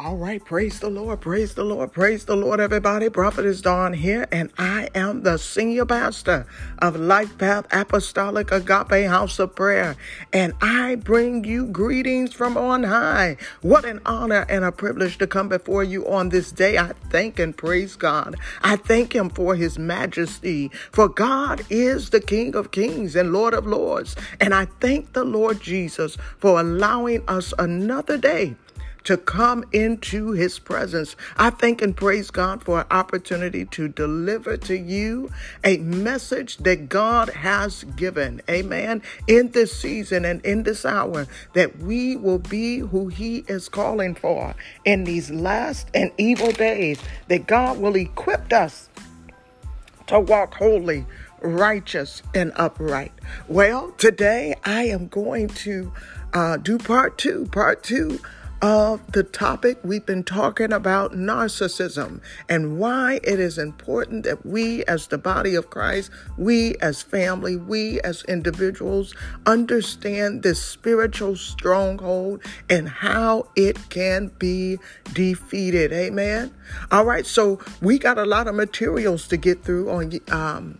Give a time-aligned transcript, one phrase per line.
[0.00, 3.08] All right, praise the Lord, praise the Lord, praise the Lord, everybody.
[3.08, 6.46] Prophetess Dawn here, and I am the senior pastor
[6.78, 9.96] of Life Path Apostolic Agape House of Prayer,
[10.32, 13.38] and I bring you greetings from on high.
[13.60, 16.78] What an honor and a privilege to come before you on this day.
[16.78, 18.36] I thank and praise God.
[18.62, 23.52] I thank Him for His majesty, for God is the King of kings and Lord
[23.52, 28.54] of lords, and I thank the Lord Jesus for allowing us another day
[29.08, 31.16] to come into his presence.
[31.38, 35.30] I thank and praise God for an opportunity to deliver to you
[35.64, 38.42] a message that God has given.
[38.50, 39.00] Amen.
[39.26, 44.14] In this season and in this hour, that we will be who he is calling
[44.14, 44.54] for
[44.84, 48.90] in these last and evil days, that God will equip us
[50.08, 51.06] to walk holy
[51.40, 53.12] righteous and upright.
[53.48, 55.92] Well, today I am going to
[56.34, 57.46] uh, do part two.
[57.46, 58.20] Part two
[58.60, 64.84] of the topic we've been talking about narcissism and why it is important that we
[64.84, 69.14] as the body of Christ, we as family, we as individuals
[69.46, 74.78] understand this spiritual stronghold and how it can be
[75.12, 75.92] defeated.
[75.92, 76.52] Amen.
[76.90, 80.78] All right, so we got a lot of materials to get through on um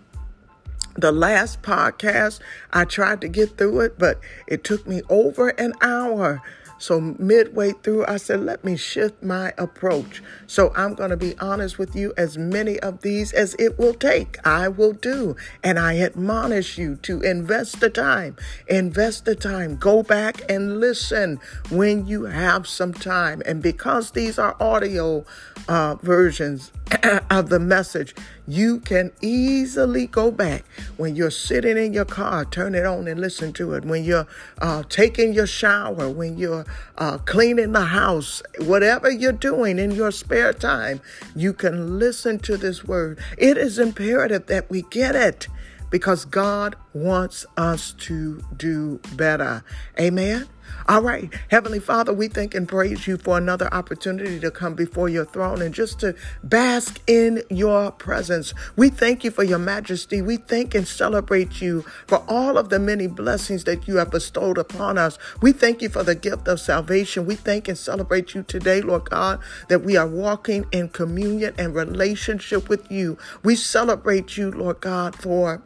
[0.98, 2.40] the last podcast,
[2.72, 4.18] I tried to get through it, but
[4.48, 6.42] it took me over an hour
[6.78, 10.22] so, midway through, I said, let me shift my approach.
[10.46, 13.94] So, I'm going to be honest with you, as many of these as it will
[13.94, 15.36] take, I will do.
[15.62, 18.36] And I admonish you to invest the time.
[18.68, 19.76] Invest the time.
[19.76, 21.40] Go back and listen
[21.70, 23.42] when you have some time.
[23.44, 25.24] And because these are audio
[25.68, 26.70] uh, versions,
[27.30, 28.14] of the message,
[28.48, 30.64] you can easily go back
[30.96, 33.84] when you're sitting in your car, turn it on and listen to it.
[33.84, 34.26] When you're
[34.60, 36.64] uh, taking your shower, when you're
[36.96, 41.02] uh, cleaning the house, whatever you're doing in your spare time,
[41.36, 43.18] you can listen to this word.
[43.36, 45.46] It is imperative that we get it
[45.90, 49.62] because God wants us to do better.
[50.00, 50.48] Amen.
[50.88, 51.32] All right.
[51.50, 55.62] Heavenly Father, we thank and praise you for another opportunity to come before your throne
[55.62, 58.54] and just to bask in your presence.
[58.76, 60.22] We thank you for your majesty.
[60.22, 64.58] We thank and celebrate you for all of the many blessings that you have bestowed
[64.58, 65.18] upon us.
[65.42, 67.26] We thank you for the gift of salvation.
[67.26, 71.74] We thank and celebrate you today, Lord God, that we are walking in communion and
[71.74, 73.18] relationship with you.
[73.44, 75.62] We celebrate you, Lord God, for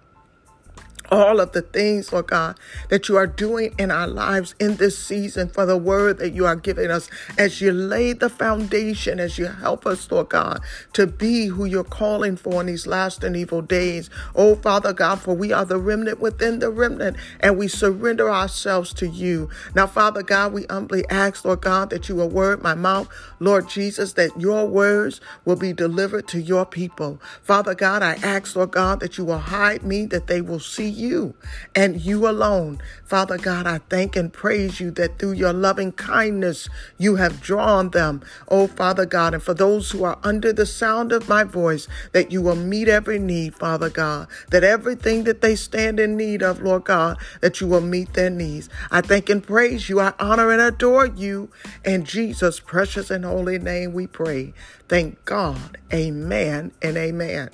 [1.11, 2.59] all of the things, Lord God,
[2.89, 6.47] that you are doing in our lives in this season for the word that you
[6.47, 10.61] are giving us as you lay the foundation, as you help us, Lord God,
[10.95, 14.11] to be who you're calling for in these last and evil days.
[14.35, 18.93] Oh, Father God, for we are the remnant within the remnant and we surrender ourselves
[18.95, 19.51] to you.
[19.75, 23.09] Now, Father God, we humbly ask, Lord God, that you will word my mouth,
[23.42, 27.20] Lord Jesus, that your words will be delivered to your people.
[27.42, 30.88] Father God, I ask, Lord God, that you will hide me, that they will see
[30.88, 31.34] you
[31.75, 32.80] and you alone.
[33.04, 37.91] Father God, I thank and praise you that through your loving kindness you have drawn
[37.91, 38.22] them.
[38.48, 42.32] Oh, Father God, and for those who are under the sound of my voice, that
[42.32, 46.62] you will meet every need, Father God, that everything that they stand in need of,
[46.62, 48.69] Lord God, that you will meet their needs.
[48.91, 50.00] I thank and praise you.
[50.00, 51.50] I honor and adore you.
[51.84, 54.53] In Jesus' precious and name we pray.
[54.88, 55.78] Thank God.
[55.93, 57.50] Amen and amen.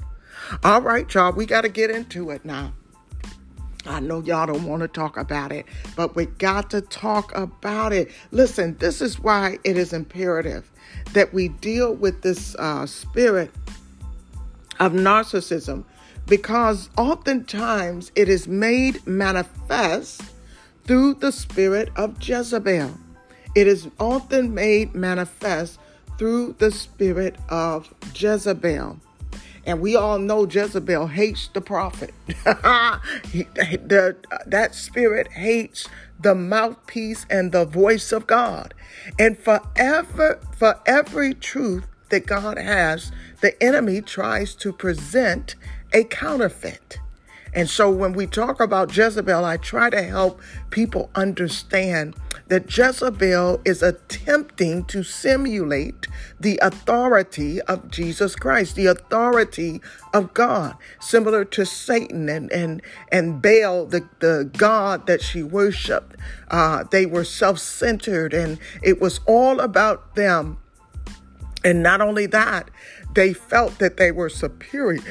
[0.65, 2.73] All right, y'all, we got to get into it now.
[3.87, 5.65] I know y'all don't want to talk about it,
[5.97, 8.11] but we got to talk about it.
[8.33, 10.71] Listen, this is why it is imperative
[11.13, 13.51] that we deal with this uh, spirit
[14.81, 15.85] of narcissism
[16.27, 20.23] because oftentimes it is made manifest
[20.85, 22.95] through the spirit of Jezebel.
[23.55, 25.79] It is often made manifest
[26.19, 28.99] through the spirit of Jezebel.
[29.65, 32.15] And we all know Jezebel hates the prophet.
[32.45, 34.17] the,
[34.47, 38.75] that spirit hates the mouthpiece and the voice of God.
[39.19, 45.55] And forever, for every truth that God has, the enemy tries to present
[45.93, 46.99] a counterfeit.
[47.55, 50.41] And so when we talk about Jezebel, I try to help
[50.71, 52.15] people understand
[52.49, 56.07] that Jezebel is attempting to simulate
[56.41, 59.81] the authority of Jesus Christ, the authority
[60.15, 62.81] of God, similar to Satan and and
[63.13, 66.17] and Baal, the, the God that she worshiped.
[66.51, 70.59] Uh, they were self-centered and it was all about them.
[71.65, 72.71] And not only that,
[73.15, 75.03] they felt that they were superior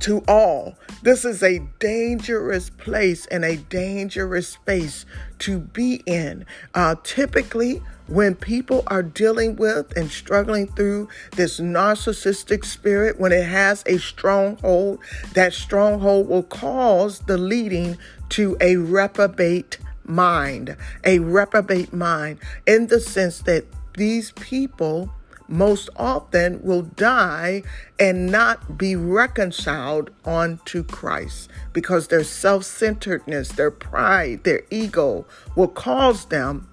[0.00, 0.76] to all.
[1.02, 5.06] This is a dangerous place and a dangerous space
[5.40, 6.44] to be in.
[6.74, 13.44] Uh, typically, when people are dealing with and struggling through this narcissistic spirit, when it
[13.44, 14.98] has a stronghold,
[15.34, 17.98] that stronghold will cause the leading
[18.30, 23.64] to a reprobate mind, a reprobate mind, in the sense that
[23.94, 25.10] these people
[25.48, 27.62] most often will die
[27.98, 35.68] and not be reconciled onto Christ because their self centeredness, their pride, their ego will
[35.68, 36.68] cause them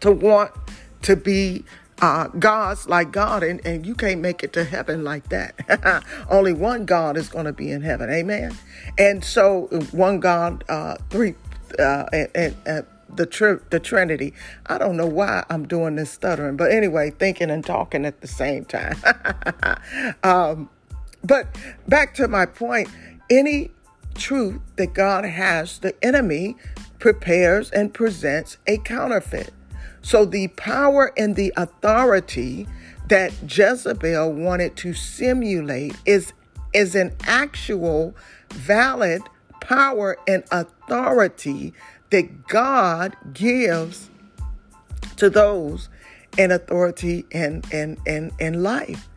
[0.00, 0.50] to want
[1.02, 1.64] to be
[2.00, 6.04] uh, gods like God, and, and you can't make it to heaven like that.
[6.28, 8.10] Only one God is going to be in heaven.
[8.10, 8.56] Amen.
[8.98, 11.34] And so, one God, uh, three,
[11.78, 14.34] uh, and, and, and the tri- the Trinity.
[14.66, 18.26] I don't know why I'm doing this stuttering, but anyway, thinking and talking at the
[18.26, 18.96] same time.
[20.22, 20.70] um,
[21.22, 21.56] but
[21.88, 22.88] back to my point,
[23.30, 23.70] any
[24.14, 26.56] truth that God has, the enemy
[26.98, 29.52] prepares and presents a counterfeit.
[30.02, 32.68] So the power and the authority
[33.08, 36.32] that Jezebel wanted to simulate is
[36.72, 38.14] is an actual
[38.50, 39.22] valid
[39.60, 41.72] power and authority
[42.14, 44.08] that God gives
[45.16, 45.88] to those
[46.38, 49.08] in authority and in, in, in, life.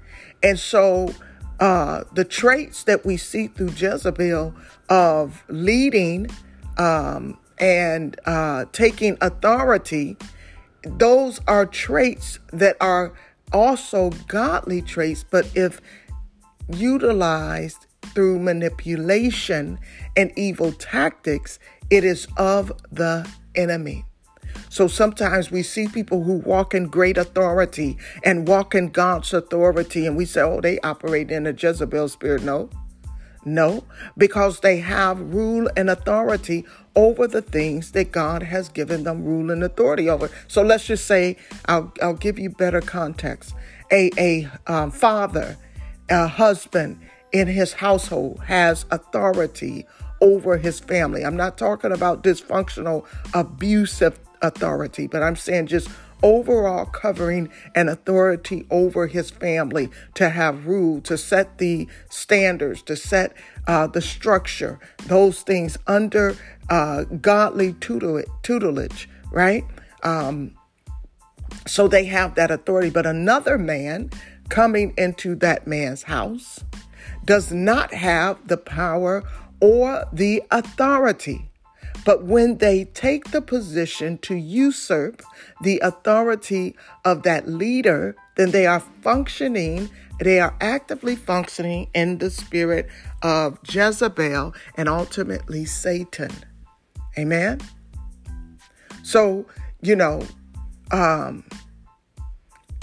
[0.41, 1.13] And so
[1.59, 4.55] uh, the traits that we see through Jezebel
[4.89, 6.25] of leading
[6.79, 10.17] um, and uh, taking authority,
[10.81, 13.13] those are traits that are
[13.53, 15.81] also godly traits, but if
[16.67, 17.85] utilized
[18.15, 19.77] through manipulation
[20.15, 21.59] and evil tactics,
[21.89, 24.05] it is of the enemy.
[24.69, 30.05] So sometimes we see people who walk in great authority and walk in God's authority,
[30.05, 32.43] and we say, oh, they operate in a Jezebel spirit.
[32.43, 32.69] No,
[33.45, 33.85] no,
[34.17, 39.51] because they have rule and authority over the things that God has given them rule
[39.51, 40.29] and authority over.
[40.47, 43.53] So let's just say, I'll, I'll give you better context.
[43.91, 45.57] A, a um, father,
[46.09, 46.99] a husband
[47.31, 49.85] in his household has authority
[50.21, 51.23] over his family.
[51.23, 55.89] I'm not talking about dysfunctional, abusive authority, but I'm saying just
[56.23, 62.95] overall covering and authority over his family to have rule, to set the standards, to
[62.95, 63.33] set
[63.67, 66.35] uh, the structure, those things under
[66.69, 69.63] uh, godly tutelage, right?
[70.03, 70.55] Um,
[71.65, 72.89] so they have that authority.
[72.89, 74.09] But another man
[74.49, 76.63] coming into that man's house
[77.25, 79.23] does not have the power
[79.59, 81.49] or the authority.
[82.05, 85.21] But when they take the position to usurp
[85.61, 89.89] the authority of that leader, then they are functioning,
[90.19, 92.87] they are actively functioning in the spirit
[93.23, 96.31] of Jezebel and ultimately Satan.
[97.17, 97.59] Amen?
[99.03, 99.45] So,
[99.81, 100.21] you know,
[100.91, 101.43] um,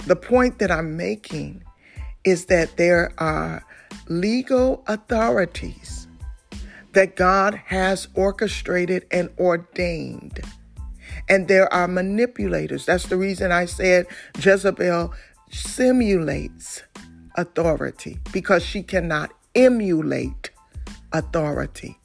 [0.05, 1.63] the point that I'm making
[2.23, 3.65] is that there are
[4.07, 6.04] legal authorities
[6.95, 10.39] that God has orchestrated and ordained.
[11.27, 12.85] And there are manipulators.
[12.85, 14.07] That's the reason I said
[14.39, 15.13] Jezebel
[15.51, 16.83] simulates
[17.35, 20.51] authority because she cannot emulate
[21.11, 21.99] authority.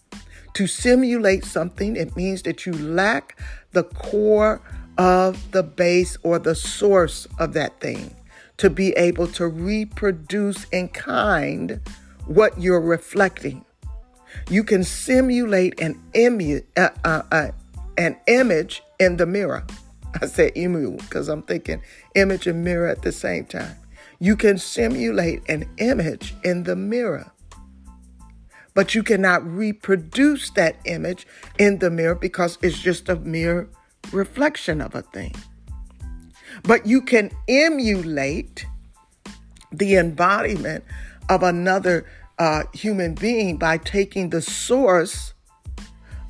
[0.55, 3.39] To simulate something, it means that you lack
[3.71, 4.61] the core
[4.99, 8.17] of the base or the source of that thing
[8.57, 11.81] to be able to reproduce in kind
[12.27, 13.65] what you're reflecting.
[14.49, 17.51] You can simulate an, imu- uh, uh, uh,
[17.97, 19.65] an image in the mirror.
[20.21, 21.83] I said emu because I'm thinking
[22.15, 23.77] image and mirror at the same time.
[24.19, 27.31] You can simulate an image in the mirror,
[28.75, 31.27] but you cannot reproduce that image
[31.59, 33.69] in the mirror because it's just a mere
[34.13, 35.35] reflection of a thing.
[36.65, 38.67] But you can emulate
[39.73, 40.85] the embodiment
[41.29, 42.05] of another
[42.41, 45.35] uh, human being by taking the source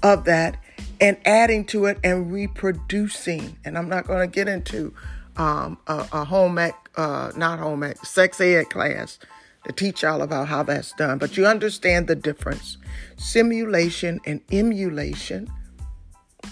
[0.02, 0.56] of that
[1.00, 3.56] and adding to it and reproducing.
[3.64, 4.92] And I'm not going to get into
[5.36, 9.20] um, a, a, home ec, uh, not home ec, sex ed class
[9.64, 11.18] to teach y'all about how that's done.
[11.18, 12.76] But you understand the difference.
[13.16, 15.48] Simulation and emulation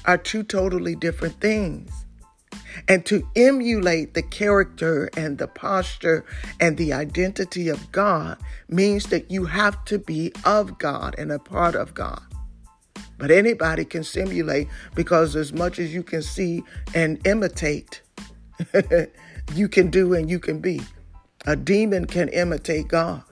[0.05, 1.91] are two totally different things.
[2.87, 6.25] And to emulate the character and the posture
[6.61, 11.39] and the identity of God means that you have to be of God and a
[11.39, 12.23] part of God.
[13.19, 16.63] But anybody can simulate because as much as you can see
[16.95, 18.03] and imitate,
[19.55, 20.81] you can do and you can be.
[21.47, 23.23] A demon can imitate God.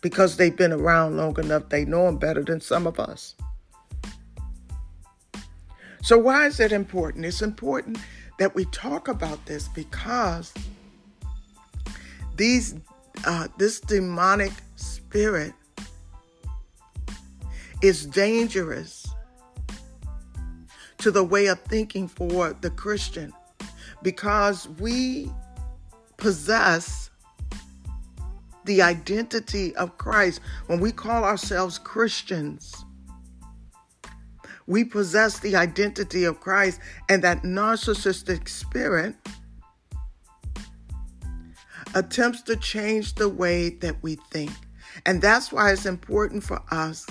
[0.00, 3.34] because they've been around long enough, they know him better than some of us.
[6.02, 7.24] So, why is it important?
[7.24, 7.98] It's important
[8.38, 10.52] that we talk about this because
[12.36, 12.74] these
[13.26, 15.52] uh, this demonic spirit
[17.82, 19.06] is dangerous
[20.98, 23.32] to the way of thinking for the Christian
[24.02, 25.30] because we
[26.16, 27.10] possess
[28.64, 30.40] the identity of Christ.
[30.66, 32.84] When we call ourselves Christians,
[34.70, 39.16] we possess the identity of Christ, and that narcissistic spirit
[41.96, 44.52] attempts to change the way that we think.
[45.06, 47.04] And that's why it's important for us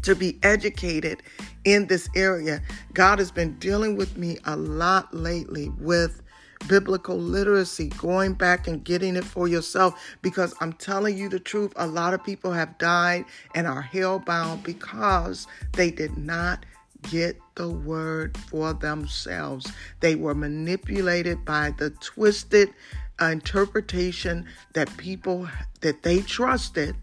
[0.00, 1.22] to be educated
[1.64, 2.62] in this area.
[2.94, 6.22] God has been dealing with me a lot lately with
[6.68, 10.00] biblical literacy, going back and getting it for yourself.
[10.22, 13.24] Because I'm telling you the truth, a lot of people have died
[13.54, 16.64] and are hell-bound because they did not
[17.10, 19.72] get the word for themselves.
[20.00, 22.74] They were manipulated by the twisted
[23.20, 25.48] interpretation that people
[25.80, 26.96] that they trusted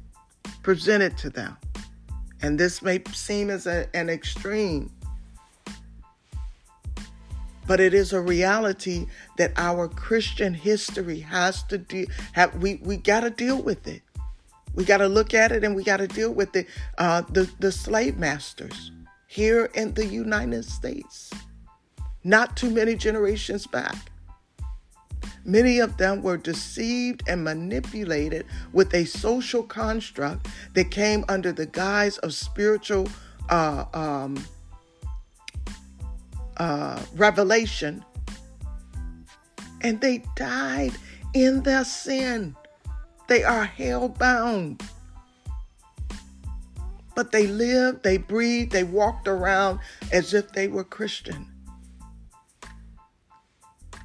[0.64, 1.58] presented to them.
[2.42, 4.92] And this may seem as a, an extreme,
[7.68, 9.06] but it is a reality
[9.38, 12.08] that our Christian history has to do.
[12.32, 14.02] Have we we got to deal with it.
[14.74, 16.68] We got to look at it and we got to deal with it.
[16.98, 18.92] Uh, the the slave masters
[19.28, 21.32] here in the United States,
[22.24, 23.96] not too many generations back.
[25.44, 31.66] Many of them were deceived and manipulated with a social construct that came under the
[31.66, 33.08] guise of spiritual
[33.50, 34.38] uh, um,
[36.58, 38.04] uh, revelation.
[39.82, 40.94] And they died
[41.34, 42.56] in their sin.
[43.28, 44.82] They are hell bound.
[47.16, 49.80] But they lived, they breathed, they walked around
[50.12, 51.52] as if they were Christian.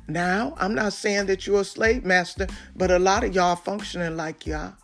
[0.09, 4.17] Now, I'm not saying that you're a slave master, but a lot of y'all functioning
[4.17, 4.75] like y'all.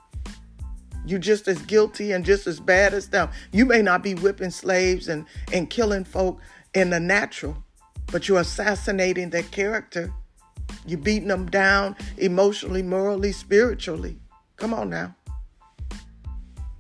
[1.05, 3.31] You're just as guilty and just as bad as them.
[3.51, 6.39] You may not be whipping slaves and, and killing folk
[6.79, 7.57] in the natural,
[8.13, 10.13] but you're assassinating their character.
[10.87, 14.19] You're beating them down emotionally, morally, spiritually.
[14.57, 15.15] Come on now.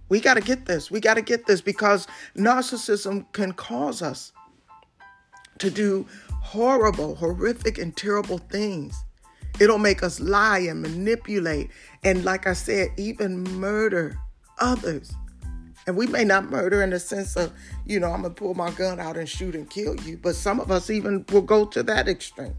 [0.08, 0.90] We got to get this.
[0.90, 4.32] We got to get this because narcissism can cause us
[5.58, 6.06] to do
[6.40, 9.04] horrible, horrific, and terrible things.
[9.60, 11.70] It'll make us lie and manipulate,
[12.04, 14.16] and like I said, even murder
[14.60, 15.12] others.
[15.88, 17.50] And we may not murder in the sense of,
[17.86, 20.34] you know, I'm going to pull my gun out and shoot and kill you, but
[20.34, 22.54] some of us even will go to that extreme.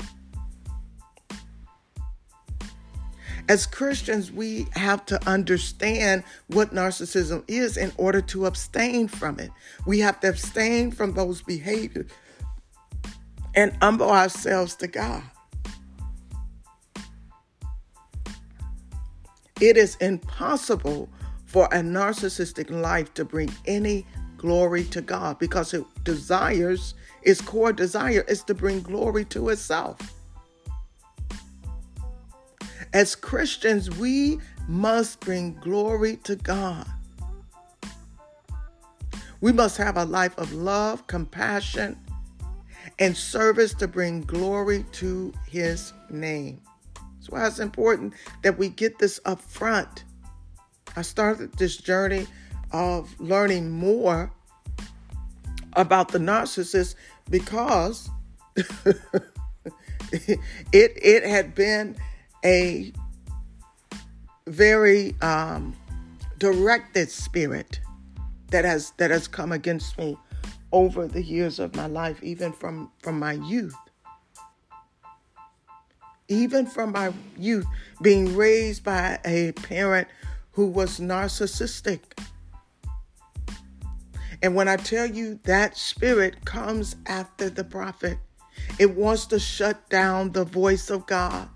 [3.47, 9.51] As Christians, we have to understand what narcissism is in order to abstain from it.
[9.85, 12.09] We have to abstain from those behaviors
[13.53, 15.21] and humble ourselves to God.
[19.61, 21.09] It is impossible
[21.49, 24.05] for a narcissistic life to bring any
[24.37, 29.99] glory to God because it desires, its core desire is to bring glory to itself.
[32.93, 36.85] As Christians, we must bring glory to God.
[39.41, 41.97] We must have a life of love, compassion,
[42.99, 46.61] and service to bring glory to his name.
[46.93, 48.13] That's why it's important
[48.43, 50.03] that we get this up front.
[50.95, 52.27] I started this journey
[52.71, 54.31] of learning more
[55.73, 56.95] about the narcissist
[57.29, 58.09] because
[60.11, 60.39] it
[60.71, 61.95] it had been
[62.43, 62.91] a
[64.47, 65.75] very um,
[66.37, 67.79] directed spirit
[68.51, 70.17] that has that has come against me
[70.71, 73.75] over the years of my life, even from, from my youth.
[76.27, 77.65] Even from my youth,
[78.03, 80.07] being raised by a parent
[80.51, 81.99] who was narcissistic.
[84.41, 88.17] And when I tell you that spirit comes after the prophet,
[88.77, 91.49] it wants to shut down the voice of God.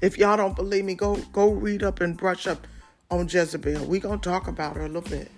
[0.00, 2.66] If y'all don't believe me, go go read up and brush up
[3.10, 3.84] on Jezebel.
[3.86, 5.30] We're gonna talk about her a little bit.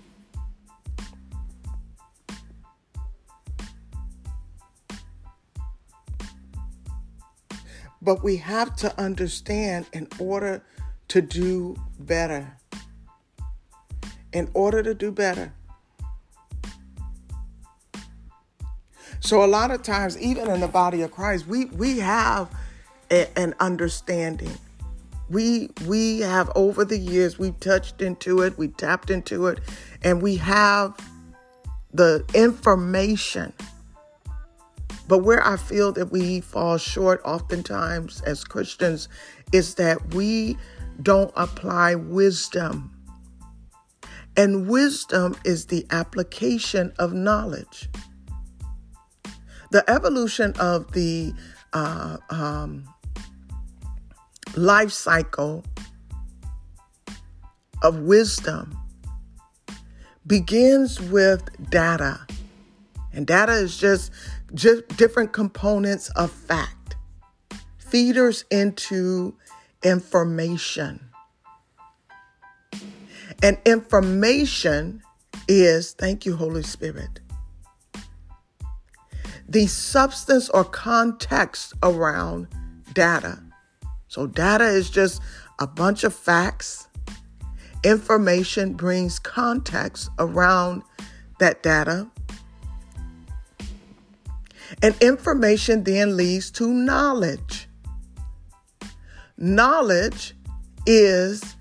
[8.01, 10.63] But we have to understand in order
[11.09, 12.57] to do better.
[14.33, 15.53] In order to do better.
[19.21, 22.51] So a lot of times, even in the body of Christ, we we have
[23.11, 24.53] a, an understanding.
[25.31, 29.59] we we have over the years we've touched into it, we tapped into it,
[30.03, 30.95] and we have
[31.93, 33.53] the information.
[35.09, 39.09] But where I feel that we fall short oftentimes as Christians
[39.53, 40.57] is that we
[41.03, 42.91] don't apply wisdom.
[44.37, 47.89] And wisdom is the application of knowledge.
[49.71, 51.33] The evolution of the
[51.73, 52.89] uh, um,
[54.57, 55.65] life cycle
[57.83, 58.77] of wisdom
[60.27, 62.21] begins with data.
[63.13, 64.11] And data is just,
[64.55, 66.97] just different components of fact,
[67.79, 69.37] feeders into
[69.85, 71.01] information.
[73.43, 75.03] And information
[75.49, 77.21] is, thank you, Holy Spirit,
[79.49, 82.49] the substance or context around
[82.95, 83.43] data.
[84.09, 85.21] So, data is just
[85.59, 86.89] a bunch of facts.
[87.85, 90.83] Information brings context around
[91.39, 92.09] that data.
[94.83, 97.69] And information then leads to knowledge.
[99.37, 100.35] Knowledge
[100.87, 101.57] is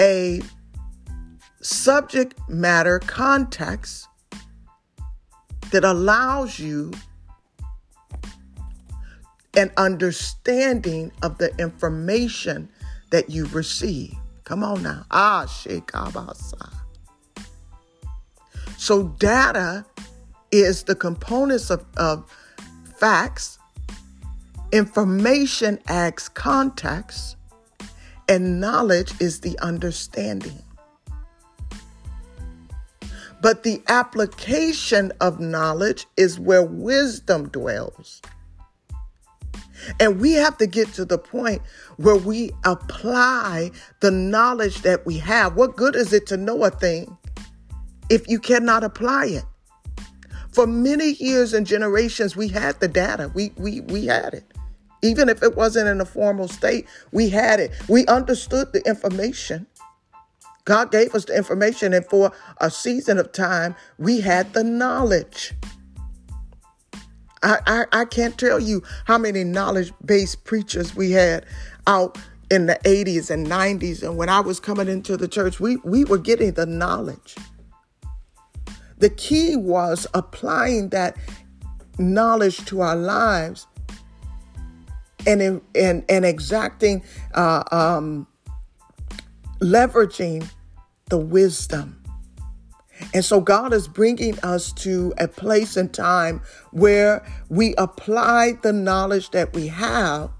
[0.00, 0.40] a
[1.60, 4.08] subject matter context
[5.70, 6.92] that allows you
[9.56, 12.68] an understanding of the information
[13.10, 14.14] that you receive.
[14.44, 15.04] Come on now.
[15.10, 16.72] Ah, Shekabasa.
[18.76, 19.84] So, data
[20.50, 22.30] is the components of, of
[22.96, 23.58] facts,
[24.72, 27.36] information acts context,
[28.28, 30.62] and knowledge is the understanding.
[33.42, 38.22] But the application of knowledge is where wisdom dwells.
[39.98, 41.60] And we have to get to the point
[41.96, 45.56] where we apply the knowledge that we have.
[45.56, 47.18] What good is it to know a thing
[48.08, 49.44] if you cannot apply it?
[50.52, 53.32] For many years and generations, we had the data.
[53.34, 54.51] We, we, we had it.
[55.02, 57.72] Even if it wasn't in a formal state, we had it.
[57.88, 59.66] We understood the information.
[60.64, 65.54] God gave us the information, and for a season of time, we had the knowledge.
[67.42, 71.44] I, I, I can't tell you how many knowledge based preachers we had
[71.88, 72.16] out
[72.50, 74.02] in the 80s and 90s.
[74.02, 77.34] And when I was coming into the church, we, we were getting the knowledge.
[78.98, 81.16] The key was applying that
[81.98, 83.66] knowledge to our lives
[85.26, 87.02] and, and, and exacting
[87.34, 88.26] uh, um,
[89.60, 90.48] leveraging
[91.08, 92.02] the wisdom.
[93.14, 98.72] And so God is bringing us to a place and time where we apply the
[98.72, 100.30] knowledge that we have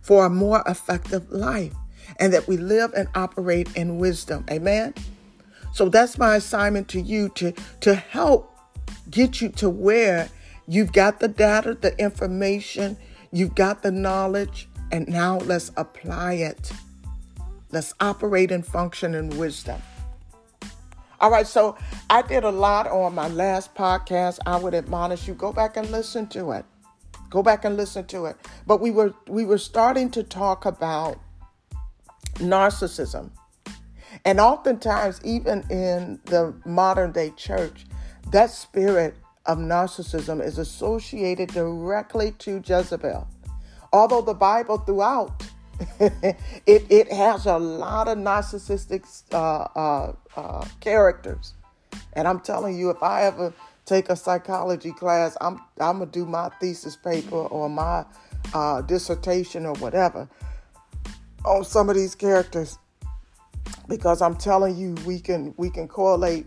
[0.00, 1.74] for a more effective life
[2.18, 4.44] and that we live and operate in wisdom.
[4.50, 4.94] Amen.
[5.72, 8.58] So that's my assignment to you to, to help
[9.10, 10.28] get you to where
[10.66, 12.96] you've got the data, the information,
[13.32, 16.72] you've got the knowledge, and now let's apply it.
[17.70, 19.80] Let's operate and function in wisdom.
[21.20, 21.76] All right, so
[22.10, 24.40] I did a lot on my last podcast.
[24.44, 26.64] I would admonish you go back and listen to it.
[27.30, 28.36] Go back and listen to it.
[28.66, 31.18] But we were we were starting to talk about
[32.34, 33.30] narcissism.
[34.24, 37.86] And oftentimes even in the modern day church,
[38.32, 39.14] that spirit
[39.46, 43.26] of narcissism is associated directly to Jezebel.
[43.92, 45.42] Although the Bible throughout
[46.00, 51.54] it, it has a lot of narcissistic uh, uh, uh, characters.
[52.12, 53.52] And I'm telling you, if I ever
[53.84, 58.04] take a psychology class, I'm, I'm to do my thesis paper or my
[58.54, 60.28] uh, dissertation or whatever
[61.44, 62.78] on some of these characters
[63.88, 66.46] because I'm telling you, we can we can correlate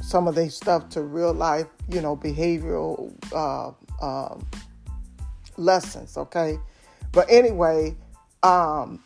[0.00, 3.72] some of these stuff to real life, you know, behavioral uh,
[4.04, 4.38] uh,
[5.56, 6.16] lessons.
[6.16, 6.58] Okay,
[7.12, 7.96] but anyway,
[8.42, 9.02] um,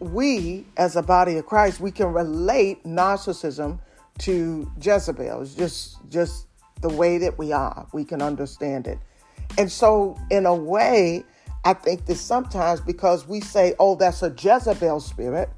[0.00, 3.78] we as a body of Christ, we can relate narcissism
[4.18, 5.42] to Jezebel.
[5.42, 6.46] It's just just
[6.80, 7.86] the way that we are.
[7.92, 8.98] We can understand it.
[9.56, 11.24] And so in a way,
[11.64, 15.50] I think that sometimes because we say, "Oh, that's a Jezebel spirit,"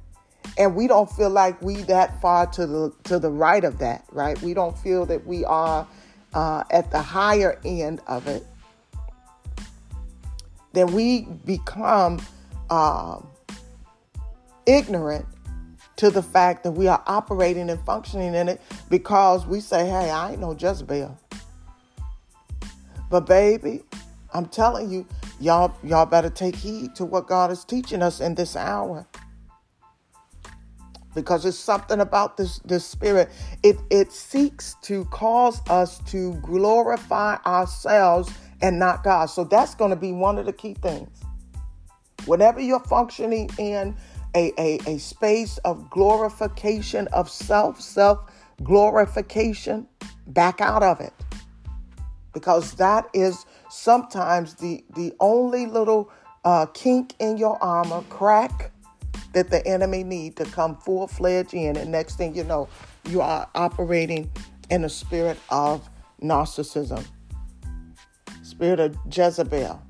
[0.61, 4.05] and we don't feel like we that far to the to the right of that,
[4.13, 4.41] right?
[4.43, 5.89] We don't feel that we are
[6.35, 8.47] uh, at the higher end of it
[10.73, 12.21] then we become
[12.69, 13.27] um,
[14.67, 15.27] ignorant
[15.97, 20.11] to the fact that we are operating and functioning in it because we say, hey,
[20.11, 21.19] I ain't no Jezebel.
[23.11, 23.83] But baby,
[24.33, 25.07] I'm telling you,
[25.41, 29.07] y'all y'all better take heed to what God is teaching us in this hour.
[31.15, 33.31] Because it's something about this this spirit.
[33.63, 39.27] It it seeks to cause us to glorify ourselves and not God.
[39.27, 41.11] So that's going to be one of the key things.
[42.27, 43.97] Whenever you're functioning in
[44.35, 48.19] a, a, a space of glorification of self, self
[48.63, 49.87] glorification,
[50.29, 51.13] back out of it.
[52.33, 56.11] Because that is sometimes the, the only little
[56.45, 58.71] uh, kink in your armor, crack
[59.33, 61.77] that the enemy need to come full fledged in.
[61.77, 62.69] And next thing you know,
[63.09, 64.31] you are operating
[64.71, 65.89] in a spirit of
[66.23, 67.05] narcissism,
[68.43, 69.83] spirit of Jezebel.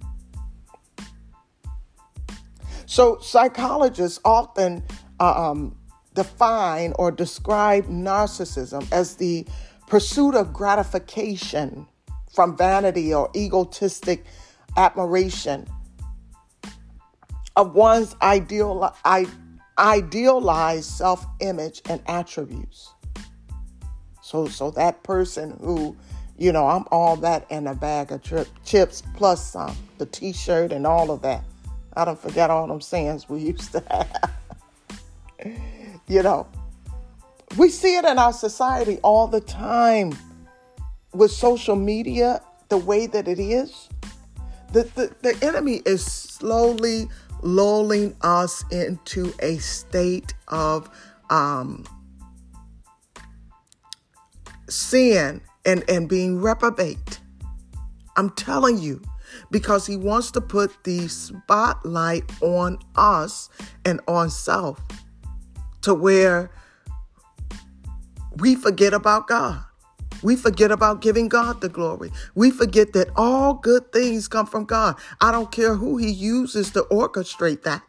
[2.87, 4.83] So psychologists often
[5.21, 5.77] uh, um,
[6.15, 9.47] define or describe narcissism as the
[9.87, 11.87] pursuit of gratification
[12.33, 14.25] from vanity or egotistic
[14.77, 15.69] admiration
[17.57, 18.95] of one's ideal,
[19.79, 22.91] idealized self image and attributes.
[24.23, 25.97] So, so that person who,
[26.39, 30.33] you know, I'm all that and a bag of trip, chips plus some, the t
[30.33, 31.43] shirt and all of that.
[31.95, 34.31] I don't forget all them sayings we used to have.
[36.07, 36.47] you know,
[37.57, 40.13] we see it in our society all the time
[41.13, 43.89] with social media, the way that it is.
[44.73, 47.09] The, the, the enemy is slowly
[47.43, 50.91] lulling us into a state of
[51.31, 51.85] um,
[54.69, 57.21] sin and, and being reprobate.
[58.17, 59.03] I'm telling you,
[59.51, 63.49] because he wants to put the spotlight on us
[63.85, 64.81] and on self
[65.83, 66.51] to where
[68.37, 69.65] we forget about God.
[70.23, 72.13] We forget about giving God the glory.
[72.35, 74.97] We forget that all good things come from God.
[75.21, 77.83] I don't care who he uses to orchestrate that.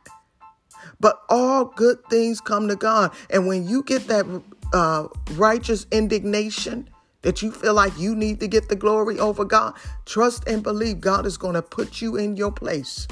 [0.99, 3.13] But all good things come to God.
[3.29, 4.25] And when you get that
[4.73, 6.89] uh, righteous indignation,
[7.23, 11.01] that you feel like you need to get the glory over God, trust and believe
[11.01, 13.07] God is going to put you in your place.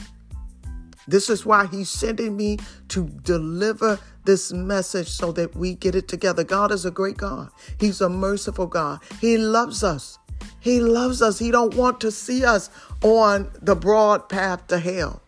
[1.10, 2.58] This is why He's sending me
[2.90, 6.44] to deliver this message so that we get it together.
[6.44, 7.50] God is a great God.
[7.80, 9.00] He's a merciful God.
[9.20, 10.20] He loves us.
[10.60, 11.40] He loves us.
[11.40, 12.70] He don't want to see us
[13.02, 15.22] on the broad path to hell.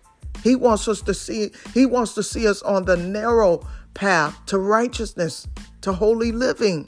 [0.43, 4.57] He wants us to see he wants to see us on the narrow path to
[4.57, 5.47] righteousness,
[5.81, 6.87] to holy living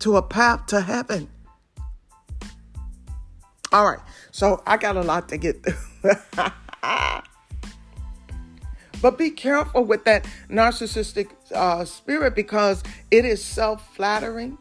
[0.00, 1.28] to a path to heaven.
[3.72, 6.44] All right, so I got a lot to get through.
[9.00, 14.58] but be careful with that narcissistic uh, spirit because it is self flattering,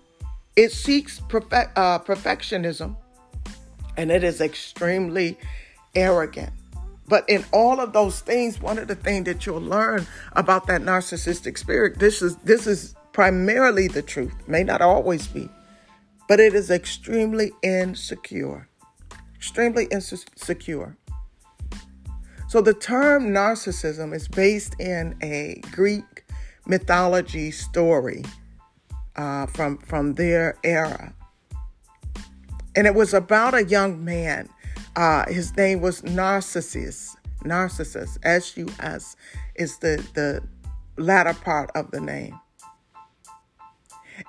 [0.55, 2.95] it seeks perfect, uh, perfectionism,
[3.97, 5.37] and it is extremely
[5.95, 6.51] arrogant.
[7.07, 10.81] But in all of those things, one of the things that you'll learn about that
[10.81, 15.49] narcissistic spirit, this is this is primarily the truth, may not always be,
[16.27, 18.67] but it is extremely insecure.
[19.35, 20.97] Extremely insecure.
[22.53, 26.23] So the term narcissism is based in a Greek
[26.67, 28.23] mythology story
[29.15, 31.15] uh, from, from their era.
[32.75, 34.49] And it was about a young man.
[34.95, 37.17] Uh, his name was Narcissus.
[37.43, 39.15] Narcissus, S U S,
[39.55, 40.43] is the, the
[41.01, 42.39] latter part of the name.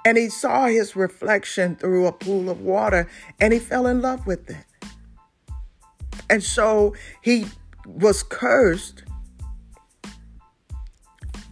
[0.06, 3.06] And he saw his reflection through a pool of water
[3.38, 4.64] and he fell in love with it.
[6.30, 7.44] And so he
[7.86, 9.04] was cursed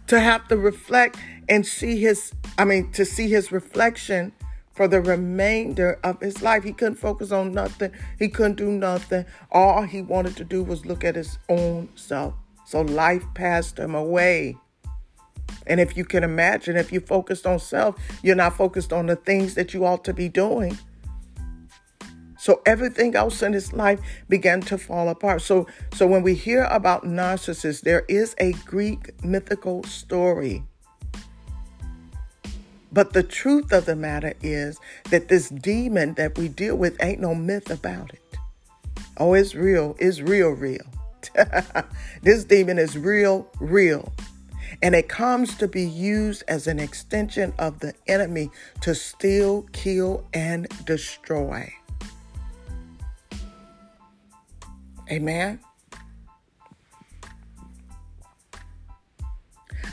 [0.07, 1.17] to have to reflect
[1.49, 4.31] and see his, I mean, to see his reflection
[4.73, 6.63] for the remainder of his life.
[6.63, 9.25] He couldn't focus on nothing, he couldn't do nothing.
[9.51, 12.33] All he wanted to do was look at his own self.
[12.65, 14.57] So life passed him away.
[15.67, 19.15] And if you can imagine, if you focused on self, you're not focused on the
[19.15, 20.77] things that you ought to be doing.
[22.43, 25.41] So everything else in his life began to fall apart.
[25.41, 30.61] So so when we hear about narcissists, there is a Greek mythical story.
[32.91, 34.77] But the truth of the matter is
[35.09, 38.37] that this demon that we deal with ain't no myth about it.
[39.15, 39.95] Oh, it's real.
[39.97, 40.85] It's real, real.
[42.23, 44.11] this demon is real, real.
[44.81, 48.51] And it comes to be used as an extension of the enemy
[48.81, 51.73] to steal, kill, and destroy.
[55.13, 55.59] Amen.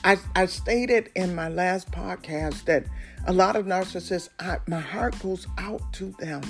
[0.04, 2.87] I, I stated in my last podcast that
[3.26, 6.42] a lot of narcissists, I, my heart goes out to them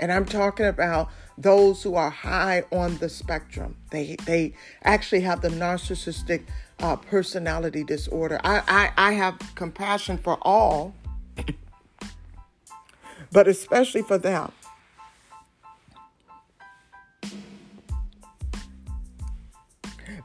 [0.00, 3.76] And I'm talking about those who are high on the spectrum.
[3.90, 6.44] They they actually have the narcissistic
[6.80, 8.40] uh, personality disorder.
[8.44, 8.62] I,
[8.96, 10.94] I I have compassion for all,
[13.32, 14.52] but especially for them.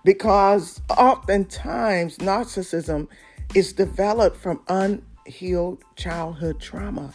[0.03, 3.07] Because oftentimes narcissism
[3.53, 7.13] is developed from unhealed childhood trauma.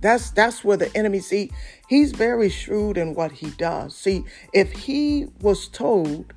[0.00, 1.50] That's that's where the enemy see
[1.88, 3.94] he's very shrewd in what he does.
[3.94, 6.32] See, if he was told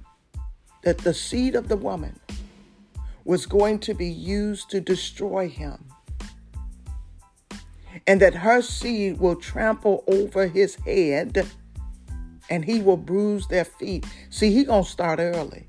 [0.84, 2.20] that the seed of the woman
[3.24, 5.86] was going to be used to destroy him
[8.06, 11.48] and that her seed will trample over his head
[12.50, 14.06] and he will bruise their feet.
[14.30, 15.68] See, he to start early.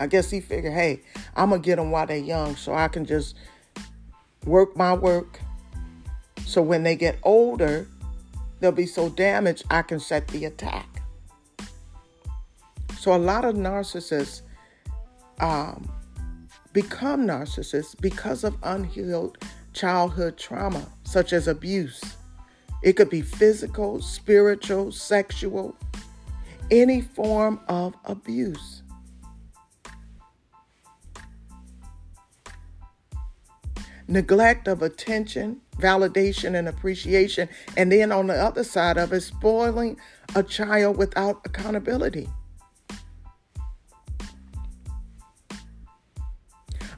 [0.00, 1.02] I guess he figured, hey,
[1.36, 3.36] I'm to get them while they're young so I can just
[4.44, 5.40] work my work
[6.46, 7.88] so when they get older,
[8.60, 11.02] they'll be so damaged, I can set the attack.
[12.98, 14.42] So a lot of narcissists
[15.40, 15.90] um,
[16.72, 19.38] become narcissists because of unhealed
[19.72, 22.02] childhood trauma, such as abuse.
[22.84, 25.74] It could be physical, spiritual, sexual,
[26.70, 28.82] any form of abuse.
[34.06, 37.48] neglect of attention, validation, and appreciation.
[37.74, 39.96] And then on the other side of it, spoiling
[40.34, 42.28] a child without accountability.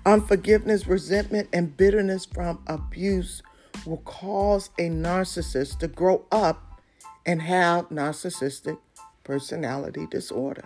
[0.05, 3.41] Unforgiveness, resentment, and bitterness from abuse
[3.87, 6.81] will cause a narcissist to grow up
[7.25, 8.79] and have narcissistic
[9.25, 10.65] personality disorder.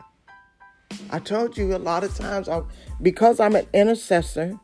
[1.10, 2.62] I told you a lot of times, I,
[3.00, 4.58] because I'm an intercessor,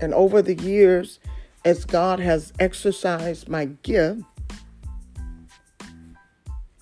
[0.00, 1.20] and over the years,
[1.64, 4.22] as God has exercised my gift,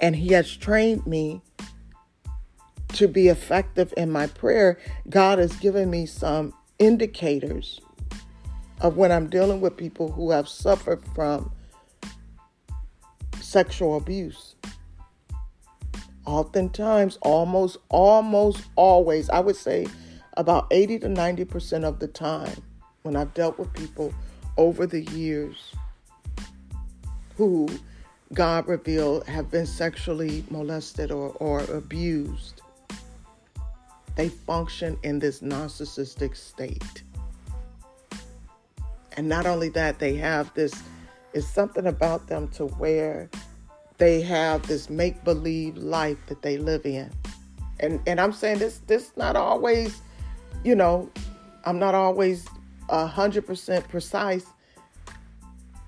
[0.01, 1.42] and He has trained me
[2.88, 7.81] to be effective in my prayer, God has given me some indicators
[8.81, 11.53] of when I'm dealing with people who have suffered from
[13.41, 14.57] sexual abuse.
[16.27, 19.87] Oftentimes, almost, almost always, I would say
[20.37, 22.63] about 80 to 90% of the time,
[23.03, 24.13] when I've dealt with people
[24.57, 25.75] over the years
[27.37, 27.69] who
[28.33, 32.63] God revealed have been sexually molested or, or abused,
[34.17, 37.03] they function in this narcissistic state.
[39.16, 40.74] And not only that, they have this,
[41.33, 43.31] it's something about them to where
[43.98, 47.11] they have this make believe life that they live in.
[47.81, 50.00] And and I'm saying this this not always,
[50.64, 51.11] you know,
[51.64, 52.46] I'm not always
[52.88, 54.46] a hundred percent precise,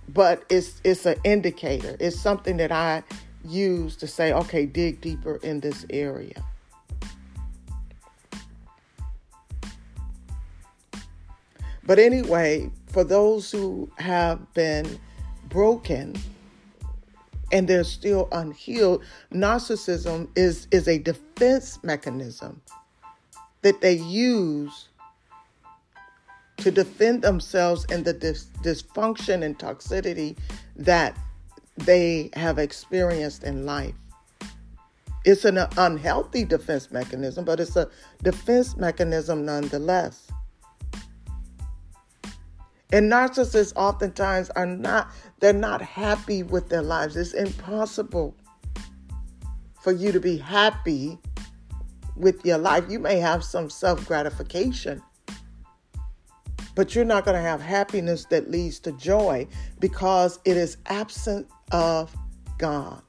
[0.08, 1.96] but it's it's an indicator.
[2.00, 3.02] It's something that I
[3.44, 6.44] use to say, okay, dig deeper in this area.
[11.84, 14.98] But anyway, for those who have been
[15.50, 16.14] broken
[17.52, 22.62] and they're still unhealed, narcissism is, is a defense mechanism
[23.60, 24.88] that they use
[26.56, 30.34] to defend themselves in the dis- dysfunction and toxicity
[30.74, 31.18] that
[31.76, 33.94] they have experienced in life.
[35.26, 37.90] It's an unhealthy defense mechanism, but it's a
[38.22, 40.30] defense mechanism nonetheless.
[42.92, 47.16] And narcissists oftentimes are not, they're not happy with their lives.
[47.16, 48.36] It's impossible
[49.80, 51.18] for you to be happy
[52.16, 52.84] with your life.
[52.88, 55.02] You may have some self gratification,
[56.74, 59.46] but you're not going to have happiness that leads to joy
[59.80, 62.14] because it is absent of
[62.58, 63.02] God.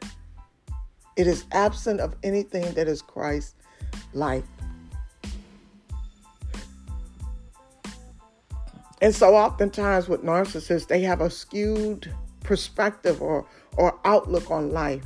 [1.15, 3.55] It is absent of anything that is Christ
[4.13, 4.43] like.
[9.01, 12.11] And so oftentimes with narcissists, they have a skewed
[12.43, 13.45] perspective or,
[13.77, 15.03] or outlook on life.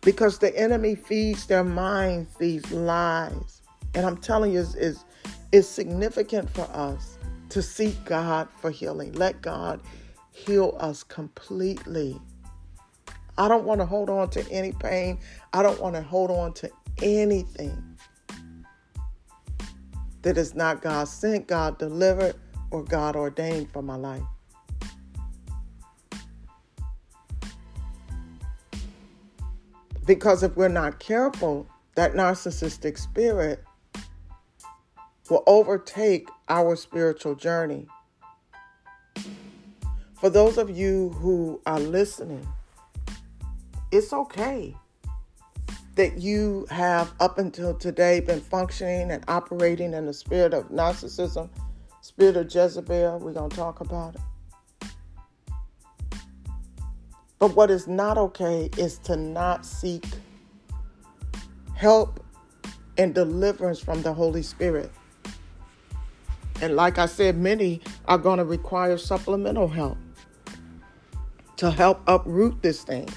[0.00, 3.62] Because the enemy feeds their minds these lies.
[3.94, 5.04] And I'm telling you, is is
[5.52, 7.18] it's significant for us
[7.50, 9.12] to seek God for healing.
[9.12, 9.80] Let God
[10.32, 12.18] heal us completely.
[13.36, 15.18] I don't want to hold on to any pain.
[15.52, 16.70] I don't want to hold on to
[17.02, 17.91] anything
[20.22, 22.36] that is not God sent, God delivered,
[22.70, 24.22] or God ordained for my life.
[30.06, 33.62] Because if we're not careful, that narcissistic spirit
[35.30, 37.86] will overtake our spiritual journey.
[40.14, 42.46] For those of you who are listening,
[43.90, 44.76] it's okay
[45.94, 51.48] that you have up until today been functioning and operating in the spirit of narcissism,
[52.00, 53.18] spirit of Jezebel.
[53.18, 54.20] We're going to talk about it.
[57.38, 60.06] But what is not okay is to not seek
[61.74, 62.24] help
[62.96, 64.90] and deliverance from the Holy Spirit.
[66.60, 69.98] And like I said, many are going to require supplemental help
[71.56, 73.08] to help uproot this thing.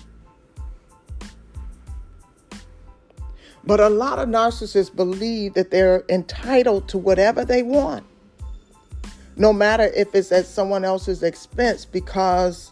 [3.66, 8.06] But a lot of narcissists believe that they're entitled to whatever they want,
[9.36, 12.72] no matter if it's at someone else's expense because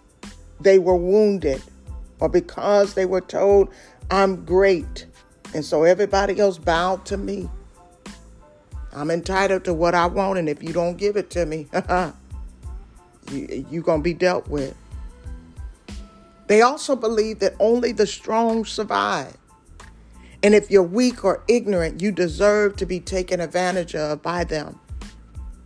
[0.60, 1.62] they were wounded
[2.20, 3.70] or because they were told,
[4.12, 5.08] I'm great.
[5.54, 7.50] And so everybody else bowed to me.
[8.94, 11.68] I'm entitled to what I want, and if you don't give it to me,
[13.32, 14.76] you, you're going to be dealt with.
[16.46, 19.36] They also believe that only the strong survive.
[20.44, 24.80] And if you're weak or ignorant, you deserve to be taken advantage of by them.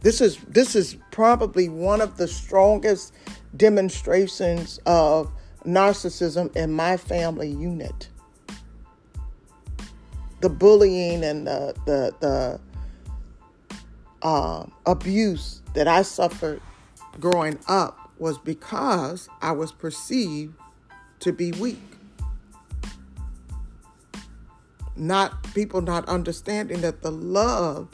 [0.01, 3.13] This is this is probably one of the strongest
[3.55, 5.31] demonstrations of
[5.65, 8.09] narcissism in my family unit.
[10.41, 12.59] The bullying and the the the
[14.21, 16.61] uh, abuse that I suffered
[17.19, 20.53] growing up was because I was perceived
[21.21, 21.96] to be weak
[24.97, 27.87] not people not understanding that the love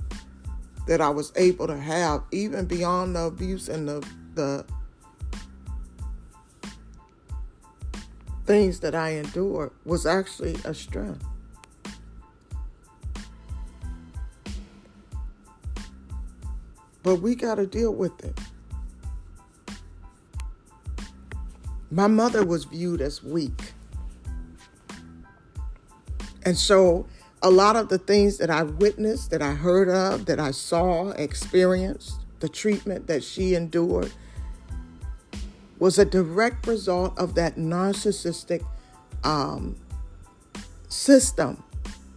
[0.87, 4.65] that I was able to have, even beyond the abuse and the the
[8.45, 11.23] things that I endured, was actually a strength.
[17.03, 18.37] But we got to deal with it.
[21.91, 23.73] My mother was viewed as weak.
[26.45, 27.05] And so
[27.41, 31.09] a lot of the things that I witnessed, that I heard of, that I saw,
[31.11, 34.11] experienced, the treatment that she endured
[35.79, 38.65] was a direct result of that narcissistic
[39.23, 39.75] um,
[40.87, 41.63] system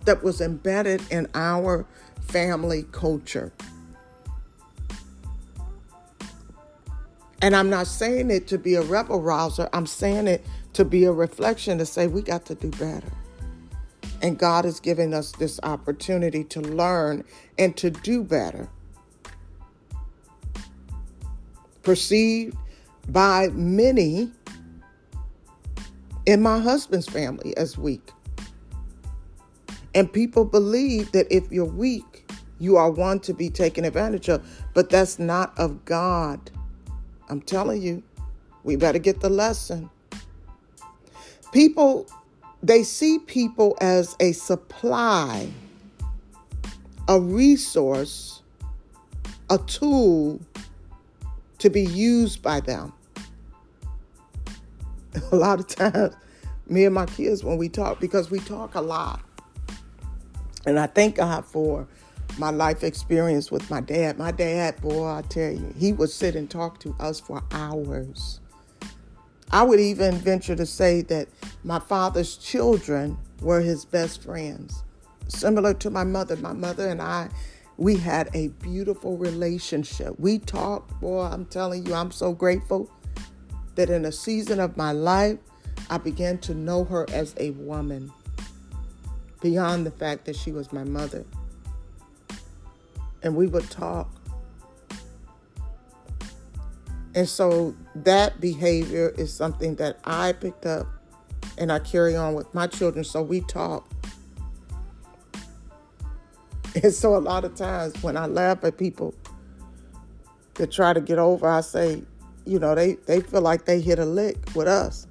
[0.05, 1.87] that was embedded in our
[2.21, 3.53] family culture.
[7.43, 11.05] And I'm not saying it to be a rebel rouser, I'm saying it to be
[11.05, 13.13] a reflection to say we got to do better.
[14.23, 17.25] And God has given us this opportunity to learn
[17.59, 18.69] and to do better.
[21.83, 22.57] Perceived
[23.09, 24.33] by many
[26.25, 28.11] in my husband's family as weak.
[29.95, 34.47] And people believe that if you're weak, you are one to be taken advantage of.
[34.75, 36.51] But that's not of God.
[37.29, 38.03] I'm telling you,
[38.65, 39.89] we better get the lesson.
[41.53, 42.07] People
[42.63, 45.49] they see people as a supply,
[47.09, 48.43] a resource,
[49.51, 50.41] a tool
[51.59, 52.93] to be used by them.
[55.33, 56.15] A lot of times,
[56.67, 59.23] me and my kids, when we talk, because we talk a lot,
[60.67, 61.89] and I thank God for
[62.39, 64.19] my life experience with my dad.
[64.19, 68.41] My dad, boy, I tell you, he would sit and talk to us for hours.
[69.51, 71.29] I would even venture to say that
[71.63, 74.83] my father's children were his best friends.
[75.29, 77.29] Similar to my mother, my mother and I,
[77.77, 80.19] we had a beautiful relationship.
[80.19, 82.91] We talked, boy, I'm telling you, I'm so grateful
[83.75, 85.39] that in a season of my life,
[85.91, 88.11] I began to know her as a woman
[89.41, 91.25] beyond the fact that she was my mother.
[93.23, 94.11] And we would talk
[97.17, 100.87] and so that behavior is something that I picked up
[101.57, 103.05] and I carry on with my children.
[103.05, 103.91] So we talk.
[106.83, 109.15] And so a lot of times when I laugh at people
[110.55, 112.03] that try to get over, I say,
[112.45, 115.07] you know, they, they feel like they hit a lick with us.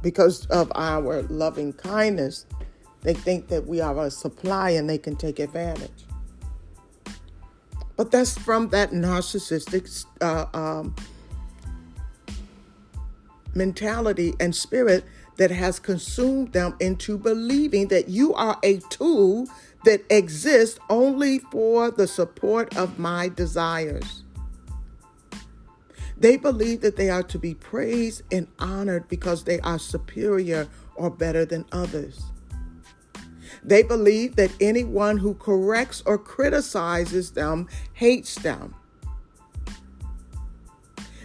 [0.00, 2.46] Because of our loving kindness,
[3.00, 6.04] they think that we are a supply and they can take advantage.
[7.96, 10.94] But that's from that narcissistic uh, um,
[13.54, 15.04] mentality and spirit
[15.36, 19.48] that has consumed them into believing that you are a tool
[19.84, 24.22] that exists only for the support of my desires.
[26.16, 31.10] They believe that they are to be praised and honored because they are superior or
[31.10, 32.31] better than others.
[33.64, 38.74] They believe that anyone who corrects or criticizes them hates them.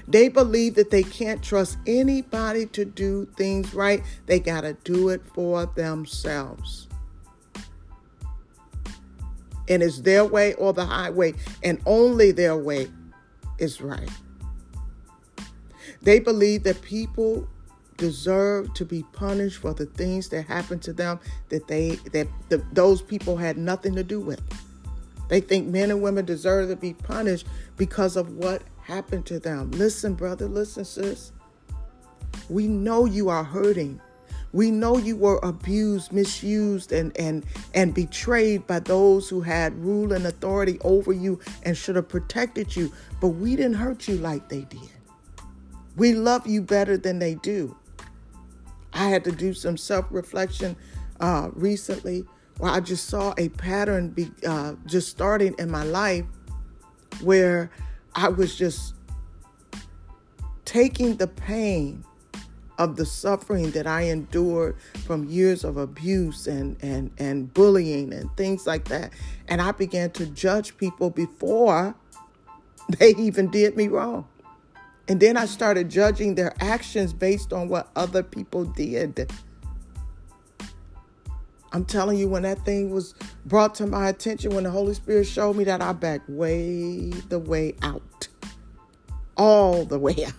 [0.08, 4.04] They believe that they can't trust anybody to do things right.
[4.26, 6.88] They got to do it for themselves.
[9.68, 12.90] And it's their way or the highway, and only their way
[13.58, 14.10] is right.
[16.02, 17.48] They believe that people
[17.98, 21.20] deserve to be punished for the things that happened to them
[21.50, 24.42] that they that the, those people had nothing to do with.
[25.30, 29.72] They think men and women deserve to be punished because of what happened to them.
[29.72, 31.34] Listen, brother, listen, sis.
[32.50, 34.00] We know you are hurting.
[34.54, 40.14] We know you were abused, misused, and, and, and betrayed by those who had rule
[40.14, 42.92] and authority over you and should have protected you.
[43.20, 44.90] But we didn't hurt you like they did.
[45.98, 47.76] We love you better than they do.
[48.98, 50.76] I had to do some self reflection
[51.20, 52.26] uh, recently
[52.58, 56.26] where I just saw a pattern be, uh, just starting in my life
[57.22, 57.70] where
[58.16, 58.96] I was just
[60.66, 62.04] taking the pain
[62.78, 68.36] of the suffering that I endured from years of abuse and, and, and bullying and
[68.38, 69.14] things like that.
[69.48, 71.96] And I began to judge people before
[73.00, 74.28] they even did me wrong.
[75.10, 79.32] And then I started judging their actions based on what other people did.
[81.72, 83.14] I'm telling you, when that thing was
[83.46, 87.40] brought to my attention, when the Holy Spirit showed me that, I backed way the
[87.40, 88.28] way out.
[89.36, 90.34] All the way out.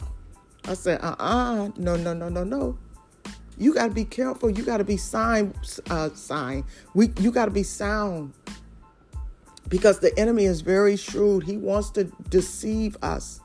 [0.64, 2.78] I said, uh uh-uh, uh no, no, no, no, no.
[3.56, 4.50] You got to be careful.
[4.50, 5.54] You got to be sign,
[5.90, 6.64] uh, sign.
[6.94, 8.32] We, you got to be sound
[9.68, 11.42] because the enemy is very shrewd.
[11.42, 13.40] He wants to deceive us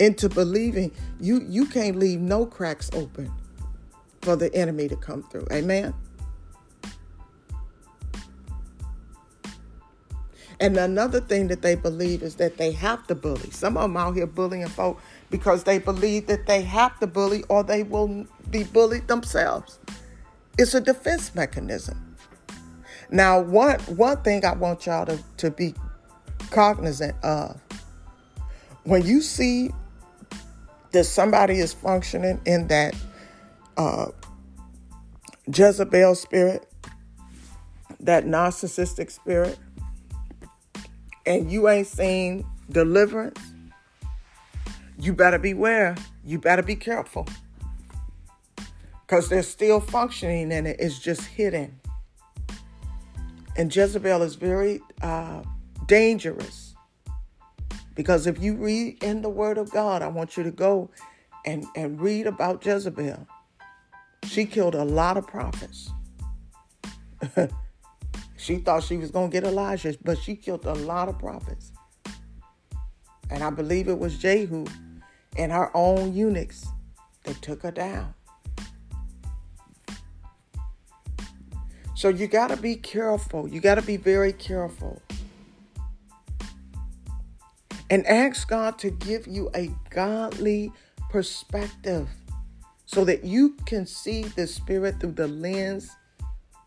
[0.00, 0.90] into believing
[1.20, 1.44] you.
[1.48, 3.30] You can't leave no cracks open
[4.22, 5.46] for the enemy to come through.
[5.52, 5.94] Amen.
[10.60, 13.50] And another thing that they believe is that they have to bully.
[13.50, 17.44] Some of them out here bullying folk because they believe that they have to bully
[17.48, 19.78] or they will be bullied themselves.
[20.58, 22.16] It's a defense mechanism.
[23.10, 25.74] Now, one one thing I want y'all to, to be
[26.50, 27.58] cognizant of
[28.84, 29.70] when you see
[30.92, 32.94] that somebody is functioning in that
[33.76, 34.06] uh,
[35.46, 36.66] Jezebel spirit,
[38.00, 39.58] that narcissistic spirit,
[41.26, 43.40] and you ain't seen deliverance,
[44.98, 45.96] you better beware.
[46.24, 47.26] You better be careful.
[49.06, 51.80] Because they're still functioning and it is just hidden.
[53.56, 55.42] And Jezebel is very uh,
[55.86, 56.69] dangerous.
[58.00, 60.88] Because if you read in the Word of God, I want you to go
[61.44, 63.26] and, and read about Jezebel.
[64.24, 65.90] She killed a lot of prophets.
[68.38, 71.72] She thought she was going to get Elijah, but she killed a lot of prophets.
[73.28, 74.64] And I believe it was Jehu
[75.36, 76.66] and her own eunuchs
[77.24, 78.14] that took her down.
[81.94, 83.46] So you got to be careful.
[83.46, 85.02] You got to be very careful.
[87.90, 90.72] And ask God to give you a godly
[91.10, 92.08] perspective
[92.86, 95.90] so that you can see the Spirit through the lens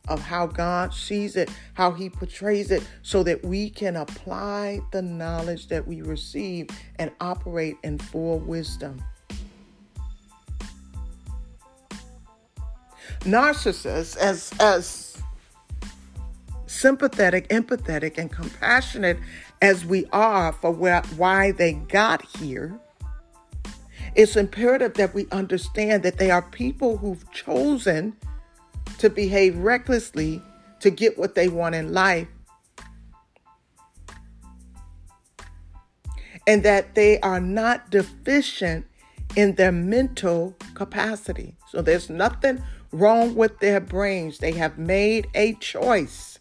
[0.09, 5.01] of how God sees it, how He portrays it, so that we can apply the
[5.01, 6.67] knowledge that we receive
[6.99, 9.01] and operate in full wisdom.
[13.21, 15.17] Narcissists, as, as
[16.65, 19.17] sympathetic, empathetic, and compassionate
[19.63, 22.77] as we are for where, why they got here,
[24.13, 28.13] it's imperative that we understand that they are people who've chosen
[28.97, 30.41] to behave recklessly
[30.81, 32.27] to get what they want in life.
[36.45, 38.85] And that they are not deficient
[39.37, 41.55] in their mental capacity.
[41.69, 42.61] So there's nothing
[42.91, 44.39] wrong with their brains.
[44.39, 46.32] They have made a choice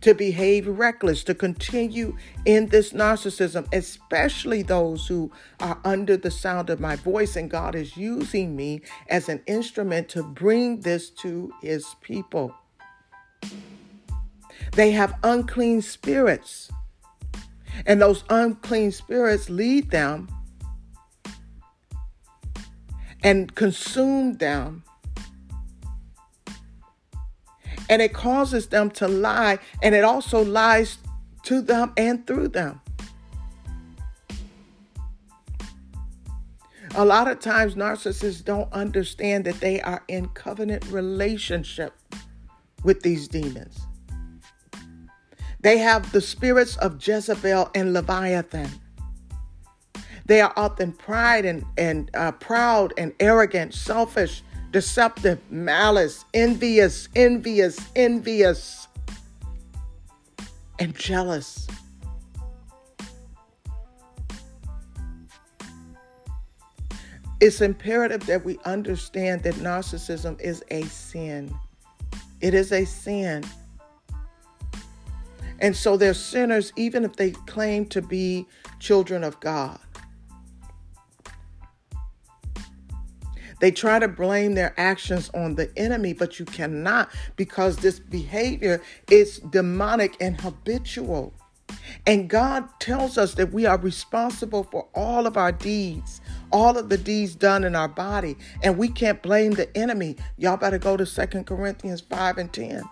[0.00, 5.30] to behave reckless, to continue in this narcissism, especially those who
[5.60, 7.36] are under the sound of my voice.
[7.36, 12.54] And God is using me as an instrument to bring this to his people.
[14.72, 16.70] They have unclean spirits,
[17.86, 20.28] and those unclean spirits lead them
[23.22, 24.84] and consume them
[27.88, 30.98] and it causes them to lie, and it also lies
[31.44, 32.80] to them and through them.
[36.94, 41.92] A lot of times, narcissists don't understand that they are in covenant relationship
[42.82, 43.78] with these demons.
[45.60, 48.70] They have the spirits of Jezebel and Leviathan.
[50.24, 57.78] They are often pride and, and uh, proud and arrogant, selfish, deceptive, malice, envious, envious,
[57.96, 58.88] envious,
[60.78, 61.66] and jealous.
[67.40, 71.54] It's imperative that we understand that narcissism is a sin.
[72.40, 73.44] It is a sin.
[75.60, 78.46] And so they're sinners even if they claim to be
[78.80, 79.78] children of God.
[83.60, 88.82] They try to blame their actions on the enemy, but you cannot because this behavior
[89.10, 91.34] is demonic and habitual.
[92.06, 96.88] And God tells us that we are responsible for all of our deeds, all of
[96.88, 100.16] the deeds done in our body, and we can't blame the enemy.
[100.36, 102.82] Y'all better go to Second Corinthians 5 and 10.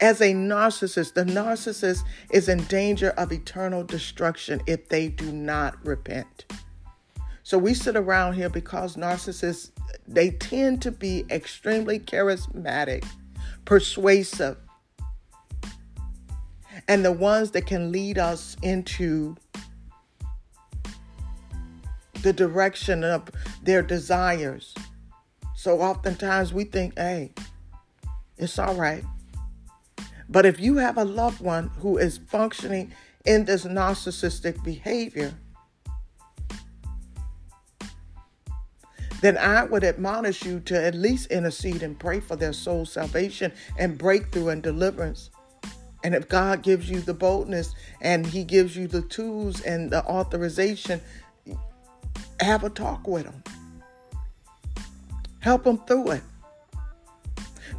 [0.00, 5.76] As a narcissist, the narcissist is in danger of eternal destruction if they do not
[5.86, 6.44] repent.
[7.42, 9.70] So we sit around here because narcissists
[10.06, 13.04] they tend to be extremely charismatic,
[13.64, 14.56] persuasive,
[16.88, 19.36] and the ones that can lead us into
[22.22, 23.30] the direction of
[23.62, 24.74] their desires.
[25.56, 27.32] So oftentimes we think, hey,
[28.36, 29.04] it's all right.
[30.28, 32.92] But if you have a loved one who is functioning
[33.24, 35.34] in this narcissistic behavior,
[39.22, 43.52] then I would admonish you to at least intercede and pray for their soul salvation
[43.78, 45.30] and breakthrough and deliverance.
[46.04, 50.04] And if God gives you the boldness and He gives you the tools and the
[50.04, 51.00] authorization,
[52.40, 53.42] have a talk with them.
[55.38, 56.22] Help them through it.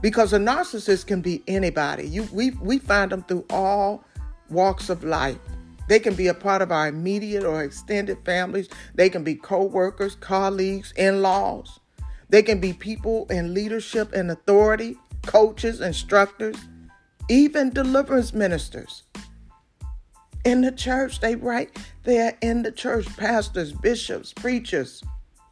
[0.01, 2.07] Because a narcissist can be anybody.
[2.07, 4.05] You, we, we find them through all
[4.49, 5.37] walks of life.
[5.87, 8.69] They can be a part of our immediate or extended families.
[8.95, 11.79] They can be co workers, colleagues, in laws.
[12.29, 16.55] They can be people in leadership and authority, coaches, instructors
[17.29, 19.03] even deliverance ministers
[20.45, 21.19] in the church.
[21.19, 21.69] They right
[22.03, 25.03] there in the church, pastors, bishops, preachers.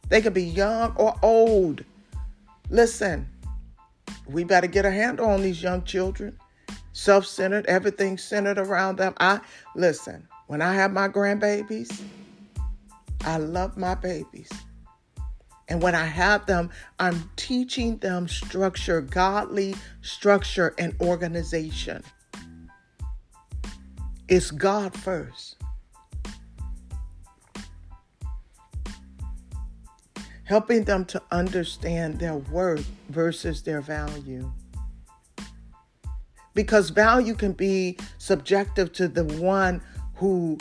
[0.08, 1.84] They could be young or old.
[2.68, 3.28] Listen,
[4.26, 6.38] we better get a handle on these young children.
[6.92, 9.14] Self-centered, everything centered around them.
[9.18, 9.40] I
[9.74, 12.02] listen, when I have my grandbabies,
[13.24, 14.50] I love my babies.
[15.68, 22.02] And when I have them, I'm teaching them structure, godly structure and organization.
[24.28, 25.56] It's God first.
[30.44, 34.52] Helping them to understand their worth versus their value.
[36.54, 39.80] Because value can be subjective to the one
[40.14, 40.58] who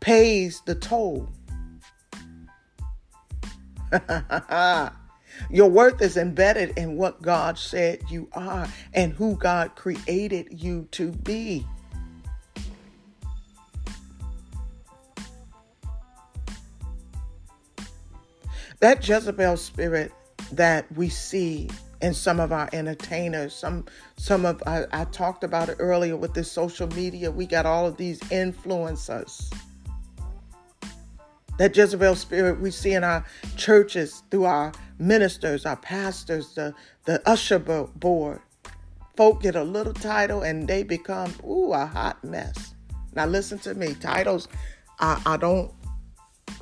[0.00, 1.28] pays the toll.
[5.50, 10.88] Your worth is embedded in what God said you are and who God created you
[10.92, 11.66] to be.
[18.80, 20.12] That Jezebel spirit
[20.52, 21.70] that we see
[22.04, 23.86] in some of our entertainers, some
[24.16, 27.30] some of I, I talked about it earlier with this social media.
[27.30, 29.50] We got all of these influencers
[31.56, 33.24] that Jezebel spirit we see in our
[33.56, 36.74] churches through our ministers, our pastors, the,
[37.06, 38.40] the usher board.
[39.16, 42.74] Folk get a little title and they become, ooh, a hot mess.
[43.14, 43.94] Now, listen to me.
[43.94, 44.48] Titles,
[44.98, 45.72] I, I don't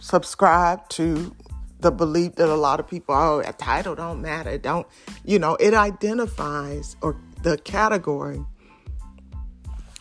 [0.00, 1.34] subscribe to
[1.82, 4.56] the belief that a lot of people, oh, a title don't matter.
[4.56, 4.86] Don't,
[5.24, 8.40] you know, it identifies or the category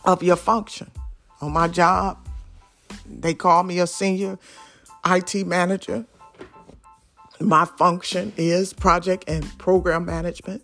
[0.04, 0.90] of your function.
[1.40, 2.18] On my job,
[3.04, 4.38] they call me a senior
[5.04, 6.06] IT manager.
[7.40, 10.62] My function is project and program management.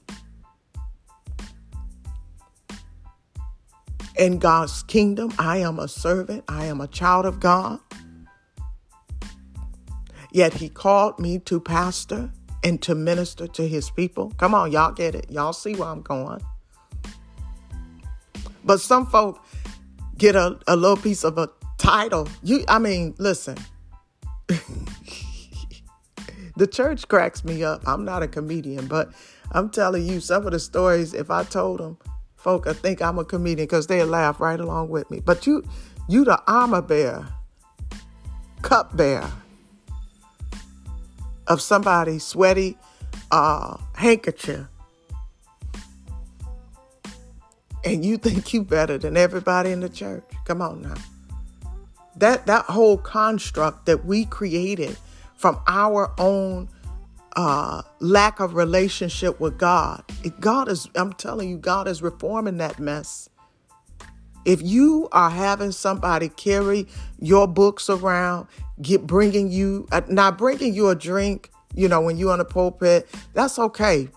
[4.17, 7.81] In God's kingdom, I am a servant, I am a child of God.
[10.33, 12.31] Yet He called me to pastor
[12.65, 14.33] and to minister to His people.
[14.37, 15.31] Come on, y'all get it.
[15.31, 16.41] Y'all see where I'm going.
[18.65, 19.43] But some folk
[20.17, 21.49] get a, a little piece of a
[21.79, 22.29] title.
[22.43, 23.57] You, I mean, listen,
[26.57, 27.87] the church cracks me up.
[27.87, 29.11] I'm not a comedian, but
[29.53, 31.15] I'm telling you some of the stories.
[31.15, 31.97] If I told them,
[32.37, 35.21] folk, I think I'm a comedian because they laugh right along with me.
[35.21, 35.65] But you,
[36.09, 37.27] you the armor bearer,
[38.61, 39.31] cup bearer
[41.49, 42.79] of somebody's sweaty
[43.33, 44.67] uh, handkerchief,
[47.85, 50.25] and you think you better than everybody in the church.
[50.47, 50.95] Come on now.
[52.17, 54.97] that that whole construct that we created
[55.37, 56.69] from our own
[57.37, 60.03] uh, lack of relationship with God.
[60.41, 63.29] God is, I'm telling you, God is reforming that mess.
[64.45, 66.87] If you are having somebody carry
[67.21, 68.49] your books around,
[68.81, 72.45] get bringing you, uh, not bringing you a drink, you know, when you're on the
[72.45, 74.09] pulpit, that's okay.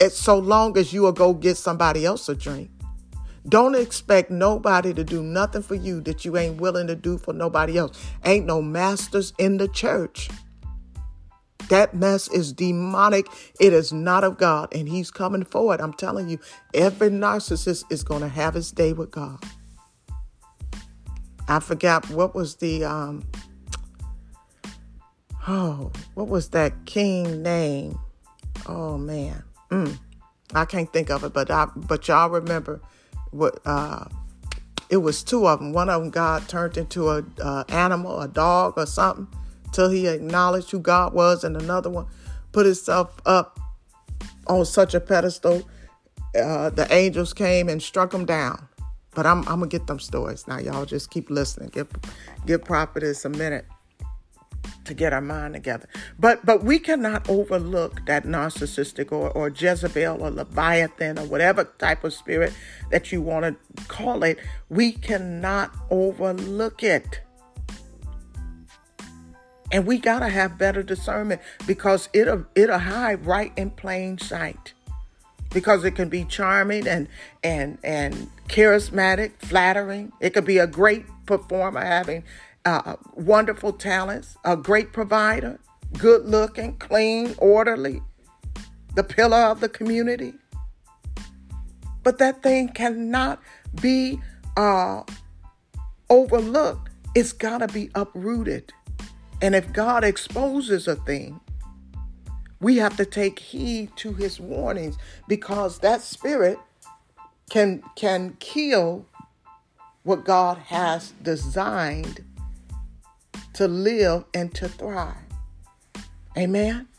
[0.00, 2.70] It's so long as you will go get somebody else a drink.
[3.48, 7.32] Don't expect nobody to do nothing for you that you ain't willing to do for
[7.32, 7.98] nobody else.
[8.24, 10.28] Ain't no masters in the church.
[11.68, 13.26] That mess is demonic.
[13.58, 14.74] It is not of God.
[14.74, 15.80] And he's coming forward.
[15.80, 16.38] I'm telling you,
[16.74, 19.42] every narcissist is going to have his day with God.
[21.50, 23.26] I forgot what was the um
[25.48, 27.98] oh, what was that king name?
[28.66, 29.42] Oh man.
[29.70, 29.98] Mm,
[30.54, 32.80] I can't think of it, but I but y'all remember
[33.32, 34.04] what uh
[34.90, 35.72] it was two of them.
[35.72, 39.26] One of them God turned into a uh, animal, a dog or something,
[39.72, 42.06] till he acknowledged who God was, and another one
[42.52, 43.58] put himself up
[44.46, 45.68] on such a pedestal.
[46.32, 48.68] Uh, the angels came and struck him down.
[49.14, 50.58] But I'm, I'm gonna get them stories now.
[50.58, 51.70] Y'all just keep listening.
[51.70, 51.88] Give
[52.46, 53.66] give prophetess a minute
[54.84, 55.88] to get our mind together.
[56.18, 62.04] But but we cannot overlook that narcissistic or, or Jezebel or Leviathan or whatever type
[62.04, 62.52] of spirit
[62.90, 64.38] that you want to call it.
[64.68, 67.20] We cannot overlook it.
[69.72, 74.74] And we gotta have better discernment because it'll it'll hide right in plain sight
[75.52, 77.08] because it can be charming and
[77.42, 80.12] and and charismatic, flattering.
[80.20, 82.24] It could be a great performer having
[82.64, 85.58] uh, wonderful talents, a great provider,
[85.98, 88.02] good looking, clean, orderly,
[88.94, 90.34] the pillar of the community.
[92.02, 93.40] But that thing cannot
[93.80, 94.20] be
[94.56, 95.02] uh,
[96.08, 96.90] overlooked.
[97.14, 98.72] It's got to be uprooted.
[99.42, 101.40] And if God exposes a thing,
[102.60, 104.96] we have to take heed to his warnings
[105.26, 106.58] because that spirit
[107.50, 109.06] can can kill
[110.02, 112.24] what God has designed
[113.54, 115.16] to live and to thrive.
[116.36, 116.89] Amen.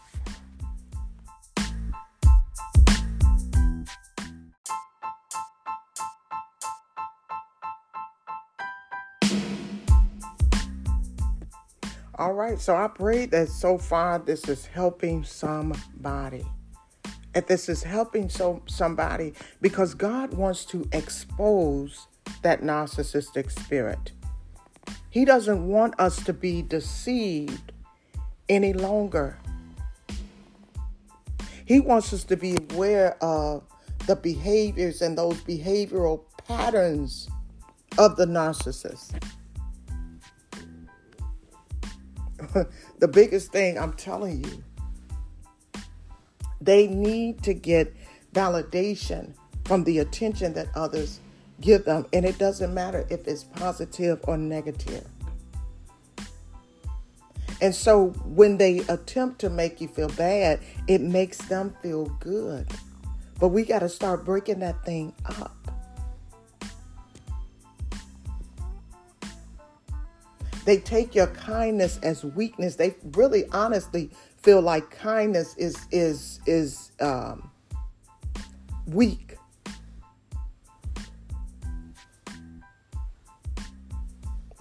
[12.21, 16.45] All right, so I pray that so far this is helping somebody.
[17.33, 22.05] If this is helping so somebody because God wants to expose
[22.43, 24.11] that narcissistic spirit.
[25.09, 27.71] He doesn't want us to be deceived
[28.47, 29.39] any longer.
[31.65, 33.63] He wants us to be aware of
[34.05, 37.27] the behaviors and those behavioral patterns
[37.97, 39.19] of the narcissist.
[42.99, 44.63] the biggest thing I'm telling you,
[46.59, 47.95] they need to get
[48.33, 49.33] validation
[49.65, 51.19] from the attention that others
[51.59, 52.05] give them.
[52.13, 55.07] And it doesn't matter if it's positive or negative.
[57.61, 62.67] And so when they attempt to make you feel bad, it makes them feel good.
[63.39, 65.70] But we got to start breaking that thing up.
[70.65, 72.75] They take your kindness as weakness.
[72.75, 77.49] They really honestly feel like kindness is is is um,
[78.87, 79.37] weak.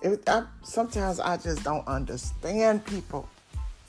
[0.03, 3.29] It, I, sometimes I just don't understand people.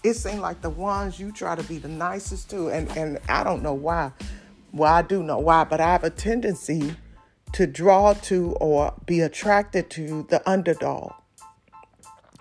[0.03, 3.43] It seems like the ones you try to be the nicest to, and and I
[3.43, 4.11] don't know why.
[4.73, 6.95] Well, I do know why, but I have a tendency
[7.53, 11.13] to draw to or be attracted to the underdog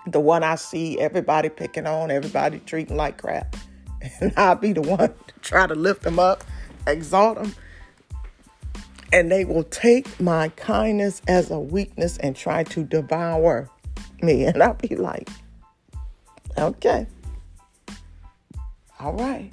[0.07, 3.57] the one I see everybody picking on, everybody treating like crap.
[4.21, 6.43] And I'll be the one to try to lift them up,
[6.87, 7.55] exalt them.
[9.13, 13.69] And they will take my kindness as a weakness and try to devour
[14.23, 14.45] me.
[14.47, 15.29] And I'll be like,
[16.57, 17.07] okay,
[18.99, 19.53] all right.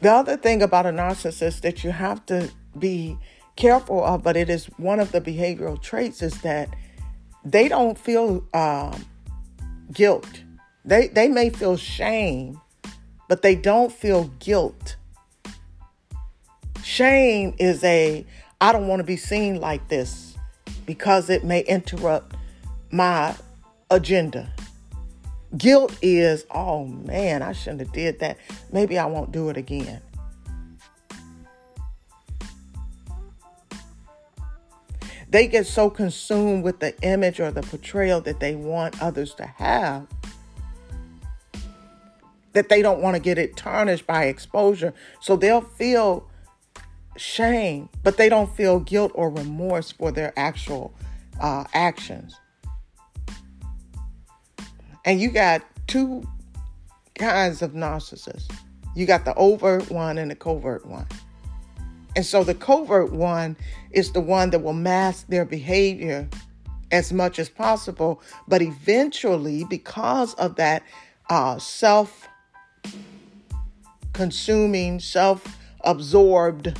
[0.00, 3.18] The other thing about a narcissist that you have to be
[3.60, 6.74] careful of, but it is one of the behavioral traits is that
[7.44, 9.04] they don't feel um,
[9.92, 10.42] guilt.
[10.84, 12.58] They they may feel shame,
[13.28, 14.96] but they don't feel guilt.
[16.82, 18.24] Shame is a
[18.62, 20.36] I don't want to be seen like this
[20.86, 22.34] because it may interrupt
[22.90, 23.34] my
[23.90, 24.50] agenda.
[25.56, 28.38] Guilt is, oh man, I shouldn't have did that.
[28.72, 30.00] Maybe I won't do it again.
[35.30, 39.46] They get so consumed with the image or the portrayal that they want others to
[39.46, 40.06] have
[42.52, 44.92] that they don't want to get it tarnished by exposure.
[45.20, 46.28] So they'll feel
[47.16, 50.92] shame, but they don't feel guilt or remorse for their actual
[51.40, 52.34] uh, actions.
[55.04, 56.24] And you got two
[57.14, 58.50] kinds of narcissists
[58.94, 61.06] you got the overt one and the covert one.
[62.16, 63.56] And so the covert one
[63.92, 66.28] is the one that will mask their behavior
[66.90, 68.20] as much as possible.
[68.48, 70.82] But eventually, because of that
[71.28, 72.28] uh, self
[74.12, 76.76] consuming, self absorbed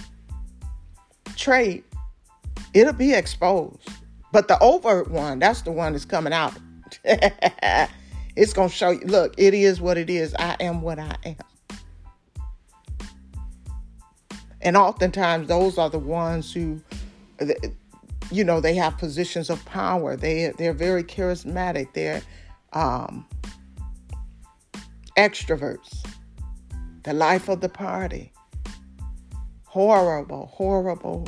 [1.37, 1.85] trait,
[2.75, 3.89] it'll be exposed.
[4.33, 6.55] But the overt one, that's the one that's coming out.
[7.05, 10.35] it's going to show you look, it is what it is.
[10.39, 11.37] I am what I am.
[14.63, 16.81] And oftentimes, those are the ones who,
[18.31, 20.17] you know, they have positions of power.
[20.17, 21.93] They they're very charismatic.
[21.95, 22.23] They're
[22.73, 23.27] um,
[25.17, 26.07] extroverts.
[27.05, 28.33] The life of the party.
[29.65, 31.27] Horrible, horrible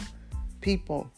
[0.61, 1.11] people.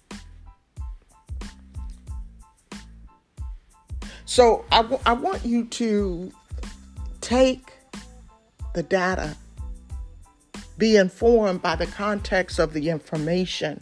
[4.27, 6.33] So I, w- I want you to
[7.21, 7.73] take
[8.75, 9.37] the data
[10.79, 13.81] be informed by the context of the information.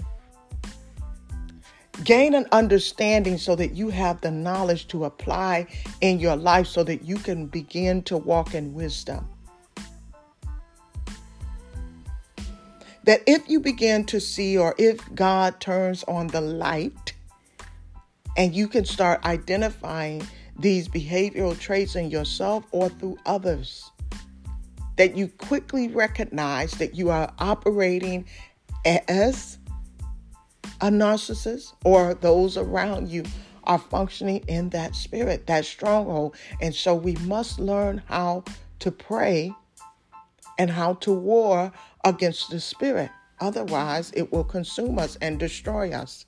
[2.04, 5.66] Gain an understanding so that you have the knowledge to apply
[6.00, 9.28] in your life so that you can begin to walk in wisdom.
[13.04, 17.12] That if you begin to see, or if God turns on the light,
[18.36, 20.26] and you can start identifying
[20.58, 23.91] these behavioral traits in yourself or through others,
[24.96, 28.26] that you quickly recognize that you are operating
[28.84, 29.58] as
[30.80, 33.24] a narcissist or those around you
[33.64, 36.36] are functioning in that spirit, that stronghold.
[36.60, 38.44] And so we must learn how
[38.80, 39.54] to pray
[40.58, 41.72] and how to war
[42.04, 43.10] against the spirit.
[43.40, 46.24] Otherwise, it will consume us and destroy us.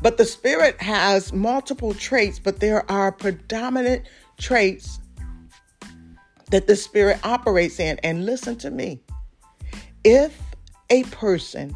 [0.00, 4.06] But the spirit has multiple traits, but there are predominant
[4.38, 5.00] traits
[6.52, 7.98] that the Spirit operates in.
[8.04, 9.00] And listen to me
[10.04, 10.40] if
[10.90, 11.74] a person,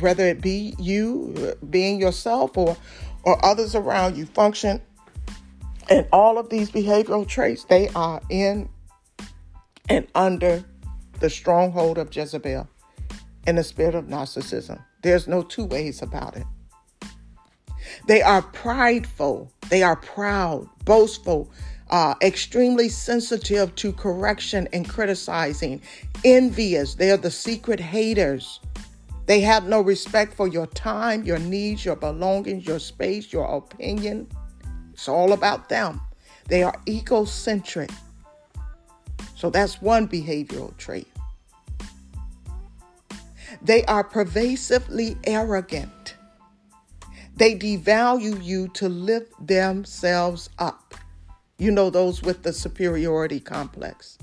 [0.00, 2.76] whether it be you being yourself or,
[3.22, 4.80] or others around you, function
[5.90, 8.68] and all of these behavioral traits, they are in
[9.90, 10.64] and under
[11.20, 12.66] the stronghold of Jezebel
[13.46, 14.82] and the spirit of narcissism.
[15.02, 16.46] There's no two ways about it.
[18.06, 21.52] They are prideful, they are proud, boastful,
[21.90, 25.80] uh, extremely sensitive to correction and criticizing,
[26.24, 26.94] envious.
[26.94, 28.60] They're the secret haters.
[29.26, 34.28] They have no respect for your time, your needs, your belongings, your space, your opinion.
[34.92, 36.00] It's all about them.
[36.48, 37.90] They are egocentric.
[39.34, 41.08] So that's one behavioral trait.
[43.62, 46.16] They are pervasively arrogant.
[47.36, 50.94] They devalue you to lift themselves up.
[51.58, 54.18] You know, those with the superiority complex.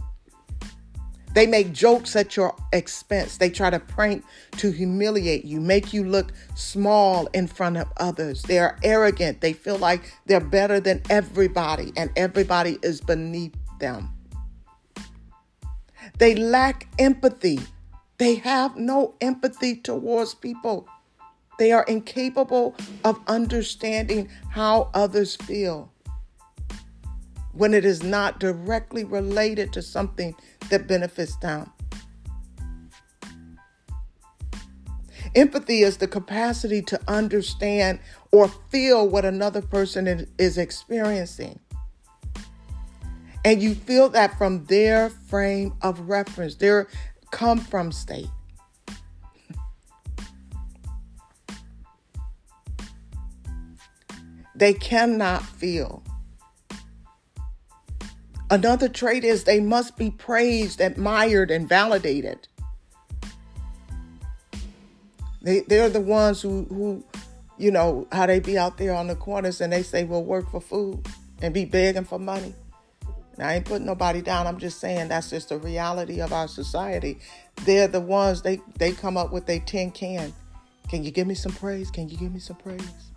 [1.33, 3.37] They make jokes at your expense.
[3.37, 4.25] They try to prank
[4.57, 8.43] to humiliate you, make you look small in front of others.
[8.43, 9.39] They are arrogant.
[9.39, 14.09] They feel like they're better than everybody, and everybody is beneath them.
[16.17, 17.61] They lack empathy.
[18.17, 20.87] They have no empathy towards people.
[21.57, 22.75] They are incapable
[23.05, 25.90] of understanding how others feel
[27.61, 30.33] when it is not directly related to something
[30.71, 31.71] that benefits them.
[35.35, 37.99] Empathy is the capacity to understand
[38.31, 41.59] or feel what another person is experiencing.
[43.45, 46.87] And you feel that from their frame of reference, their
[47.29, 48.25] come from state.
[54.55, 56.01] They cannot feel
[58.51, 62.49] Another trait is they must be praised, admired, and validated.
[65.41, 67.01] They, they're the ones who, who,
[67.57, 70.51] you know, how they be out there on the corners and they say, we'll work
[70.51, 71.07] for food
[71.41, 72.53] and be begging for money.
[73.37, 74.47] And I ain't putting nobody down.
[74.47, 77.19] I'm just saying that's just the reality of our society.
[77.63, 80.33] They're the ones, they, they come up with a tin can.
[80.89, 81.89] Can you give me some praise?
[81.89, 83.11] Can you give me some praise?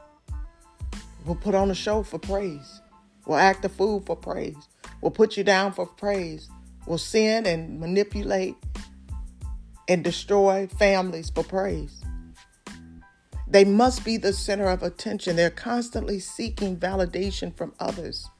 [1.27, 2.81] We'll put on a show for praise.
[3.27, 4.69] We'll act the fool for praise
[5.05, 6.49] will put you down for praise,
[6.87, 8.57] will sin and manipulate
[9.87, 12.03] and destroy families for praise.
[13.47, 15.37] They must be the center of attention.
[15.37, 18.31] They're constantly seeking validation from others.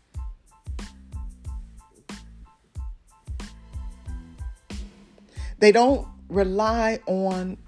[5.59, 7.59] They don't rely on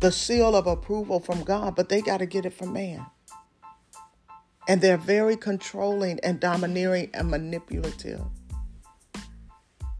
[0.00, 3.06] the seal of approval from God, but they got to get it from man.
[4.68, 8.22] And they're very controlling and domineering and manipulative.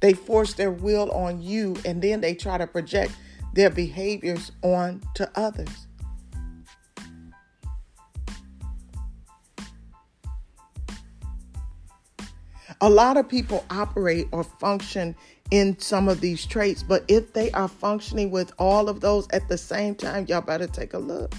[0.00, 3.12] They force their will on you and then they try to project
[3.54, 5.86] their behaviors on to others.
[12.80, 15.16] A lot of people operate or function
[15.50, 19.48] in some of these traits, but if they are functioning with all of those at
[19.48, 21.32] the same time, y'all better take a look.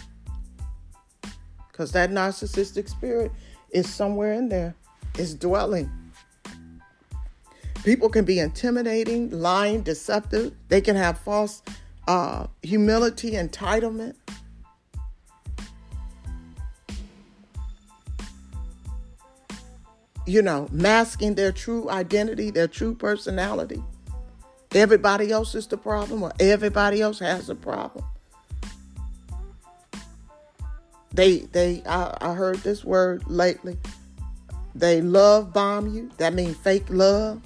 [1.75, 3.33] Because that narcissistic spirit
[3.69, 4.73] is somewhere in there,
[5.15, 5.91] it's dwelling.
[7.83, 10.53] People can be intimidating, lying, deceptive.
[10.69, 11.61] They can have false
[12.07, 14.15] uh, humility, entitlement.
[20.25, 23.83] You know, masking their true identity, their true personality.
[24.73, 28.05] Everybody else is the problem, or everybody else has a problem.
[31.15, 33.77] They, they, I, I heard this word lately.
[34.73, 36.11] They love bomb you.
[36.17, 37.41] That means fake love.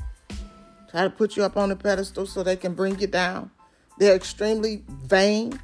[0.90, 3.52] Try to put you up on a pedestal so they can bring you down.
[4.00, 5.60] They're extremely vain.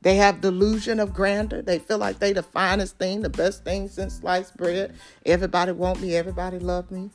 [0.00, 1.60] They have delusion of grandeur.
[1.60, 4.94] They feel like they the finest thing, the best thing since sliced bread.
[5.26, 7.10] Everybody want me, everybody love me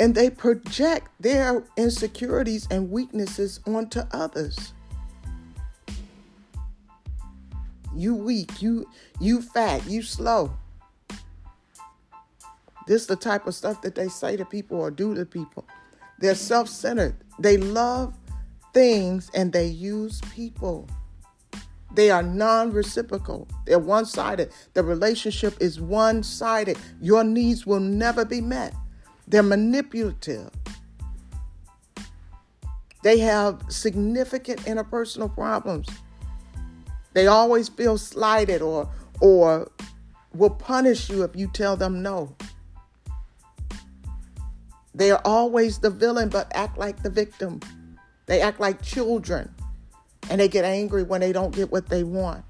[0.00, 4.72] and they project their insecurities and weaknesses onto others.
[7.94, 8.88] You weak, you
[9.20, 10.52] you fat, you slow.
[12.86, 15.66] This is the type of stuff that they say to people or do to people.
[16.18, 17.16] They're self-centered.
[17.38, 18.14] They love
[18.74, 20.88] things and they use people.
[21.94, 23.48] They are non reciprocal.
[23.66, 24.52] They're one sided.
[24.74, 26.78] The relationship is one sided.
[27.00, 28.74] Your needs will never be met.
[29.26, 30.50] They're manipulative.
[33.02, 35.88] They have significant interpersonal problems.
[37.12, 38.88] They always feel slighted or
[39.20, 39.70] or
[40.34, 42.36] will punish you if you tell them no.
[44.94, 47.60] They are always the villain but act like the victim.
[48.26, 49.52] They act like children
[50.28, 52.44] and they get angry when they don't get what they want.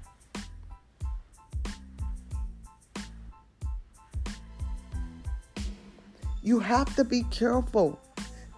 [6.43, 7.99] You have to be careful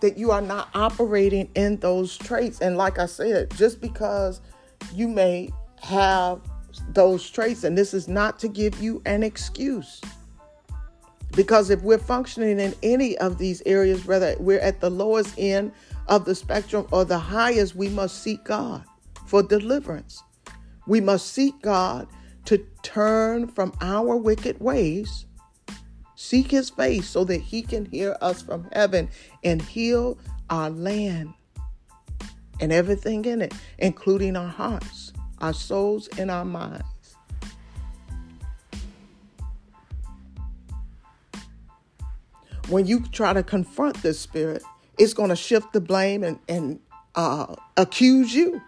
[0.01, 2.59] that you are not operating in those traits.
[2.61, 4.41] And like I said, just because
[4.93, 5.49] you may
[5.83, 6.41] have
[6.89, 10.01] those traits, and this is not to give you an excuse.
[11.35, 15.71] Because if we're functioning in any of these areas, whether we're at the lowest end
[16.07, 18.83] of the spectrum or the highest, we must seek God
[19.25, 20.21] for deliverance.
[20.85, 22.07] We must seek God
[22.45, 25.25] to turn from our wicked ways
[26.23, 29.09] Seek his face so that he can hear us from heaven
[29.43, 30.17] and heal
[30.49, 31.33] our land
[32.59, 36.83] and everything in it, including our hearts, our souls, and our minds.
[42.69, 44.63] When you try to confront this spirit,
[44.97, 46.79] it's going to shift the blame and, and
[47.15, 48.61] uh, accuse you.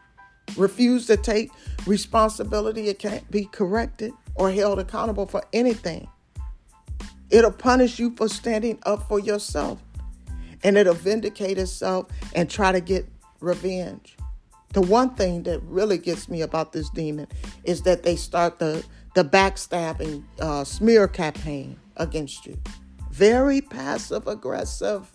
[0.57, 1.49] Refuse to take
[1.85, 2.87] responsibility.
[2.87, 6.07] It can't be corrected or held accountable for anything.
[7.29, 9.81] It'll punish you for standing up for yourself.
[10.63, 13.07] And it'll vindicate itself and try to get
[13.39, 14.14] revenge.
[14.73, 17.27] The one thing that really gets me about this demon
[17.63, 22.57] is that they start the, the backstabbing uh, smear campaign against you.
[23.11, 25.09] Very passive aggressive.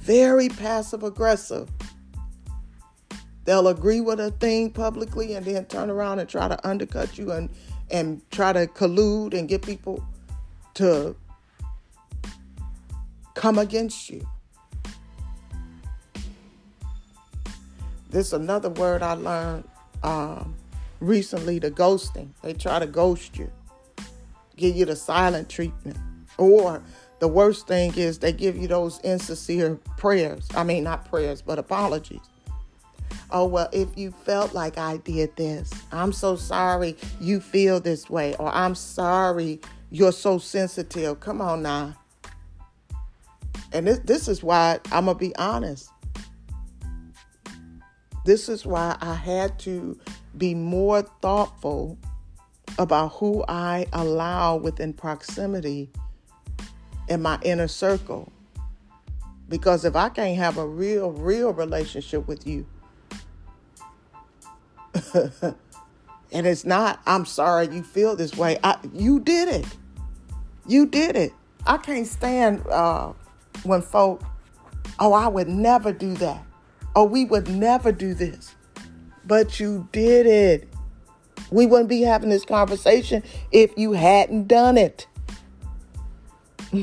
[0.00, 1.70] Very passive aggressive.
[3.44, 7.32] They'll agree with a thing publicly and then turn around and try to undercut you
[7.32, 7.48] and,
[7.90, 10.04] and try to collude and get people
[10.74, 11.16] to
[13.34, 14.26] come against you.
[18.10, 19.64] This another word I learned
[20.02, 20.54] um,
[21.00, 22.30] recently: the ghosting.
[22.42, 23.50] They try to ghost you,
[24.56, 25.98] give you the silent treatment,
[26.38, 26.82] or
[27.18, 30.48] the worst thing is they give you those insincere prayers.
[30.54, 32.20] I mean, not prayers, but apologies.
[33.30, 38.08] Oh, well, if you felt like I did this, I'm so sorry you feel this
[38.08, 41.20] way, or I'm sorry you're so sensitive.
[41.20, 41.94] Come on now.
[43.72, 45.90] And this, this is why I'm going to be honest.
[48.28, 49.98] This is why I had to
[50.36, 51.96] be more thoughtful
[52.78, 55.88] about who I allow within proximity
[57.08, 58.30] in my inner circle.
[59.48, 62.66] Because if I can't have a real, real relationship with you,
[66.30, 68.58] And it's not, I'm sorry you feel this way.
[68.62, 69.66] I, you did it.
[70.66, 71.32] You did it.
[71.66, 73.14] I can't stand uh,
[73.62, 74.22] when folk,
[74.98, 76.44] oh, I would never do that.
[76.98, 78.56] Oh, we would never do this.
[79.24, 80.68] But you did it.
[81.48, 83.22] We wouldn't be having this conversation
[83.52, 85.06] if you hadn't done it.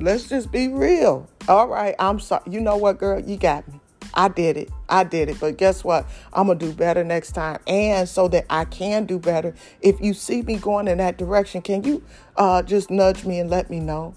[0.00, 1.30] Let's just be real.
[1.46, 2.50] All right, I'm sorry.
[2.50, 3.20] You know what, girl?
[3.20, 3.78] You got me.
[4.12, 4.68] I did it.
[4.88, 5.38] I did it.
[5.38, 6.08] But guess what?
[6.32, 7.60] I'm going to do better next time.
[7.68, 11.62] And so that I can do better, if you see me going in that direction,
[11.62, 12.02] can you
[12.34, 14.16] uh, just nudge me and let me know?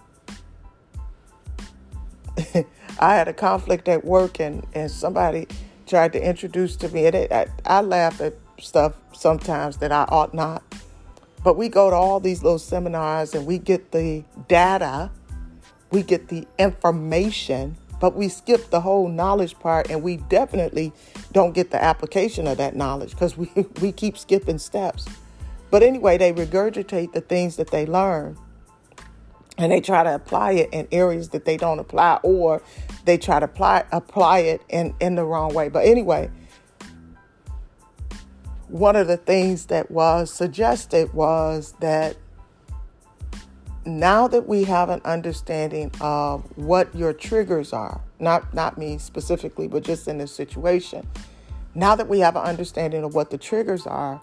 [3.00, 5.48] I had a conflict at work and, and somebody
[5.88, 10.04] tried to introduce to me, and it, I, I laugh at stuff sometimes that I
[10.04, 10.64] ought not.
[11.44, 15.10] But we go to all these little seminars and we get the data,
[15.92, 20.94] we get the information, but we skip the whole knowledge part and we definitely
[21.32, 25.08] don't get the application of that knowledge because we, we keep skipping steps.
[25.72, 28.38] But anyway, they regurgitate the things that they learn
[29.62, 32.64] and they try to apply it in areas that they don't apply or
[33.06, 35.70] they try to apply apply it in, in the wrong way.
[35.70, 36.32] But anyway,
[38.68, 42.18] one of the things that was suggested was that
[43.86, 49.68] now that we have an understanding of what your triggers are, not not me specifically,
[49.68, 51.08] but just in this situation,
[51.76, 54.22] now that we have an understanding of what the triggers are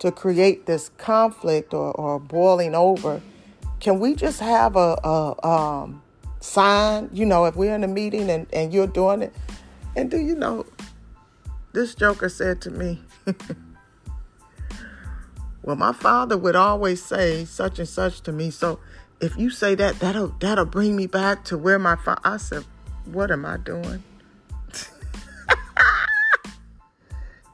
[0.00, 3.20] to create this conflict or, or boiling over,
[3.80, 6.02] can we just have a, a um,
[6.40, 7.10] sign?
[7.12, 9.34] You know, if we're in a meeting and, and you're doing it,
[9.96, 10.66] and do you know,
[11.72, 13.00] this joker said to me.
[15.62, 18.50] Well, my father would always say such and such to me.
[18.50, 18.80] So
[19.20, 22.20] if you say that, that'll that'll bring me back to where my father.
[22.24, 22.64] I said,
[23.04, 24.02] what am I doing?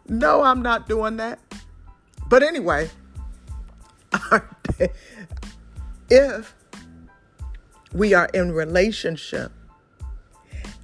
[0.09, 1.39] no, I'm not doing that.
[2.29, 2.91] But anyway,
[6.11, 6.55] if
[7.93, 9.53] we are in relationship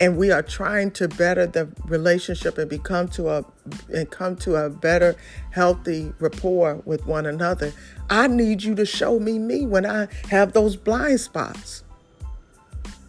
[0.00, 3.44] and we are trying to better the relationship and become to a
[3.94, 5.14] and come to a better
[5.50, 7.72] healthy rapport with one another
[8.10, 11.84] i need you to show me me when i have those blind spots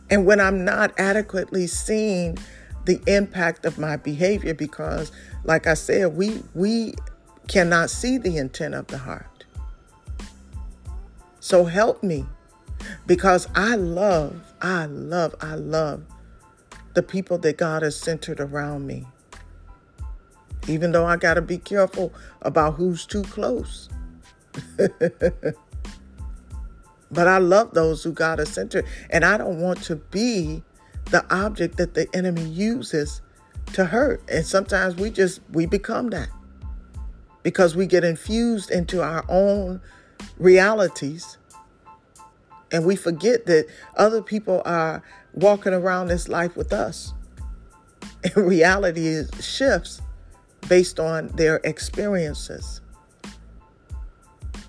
[0.09, 2.37] and when i'm not adequately seeing
[2.85, 5.11] the impact of my behavior because
[5.45, 6.93] like i said we we
[7.47, 9.25] cannot see the intent of the heart
[11.43, 12.25] so help me
[13.05, 16.03] because i love i love i love
[16.93, 19.07] the people that God has centered around me.
[20.67, 23.89] Even though I got to be careful about who's too close.
[24.77, 25.57] but
[27.27, 28.85] I love those who God has centered.
[29.09, 30.63] And I don't want to be
[31.05, 33.21] the object that the enemy uses
[33.73, 34.21] to hurt.
[34.29, 36.29] And sometimes we just, we become that
[37.41, 39.81] because we get infused into our own
[40.37, 41.37] realities
[42.73, 47.13] and we forget that other people are walking around this life with us.
[48.23, 50.01] And reality shifts
[50.69, 52.79] based on their experiences.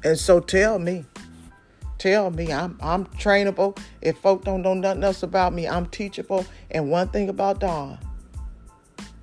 [0.02, 1.04] And so tell me,
[1.98, 3.78] tell me I'm I'm trainable.
[4.02, 6.44] If folk don't know nothing else about me, I'm teachable.
[6.72, 7.98] And one thing about Dawn,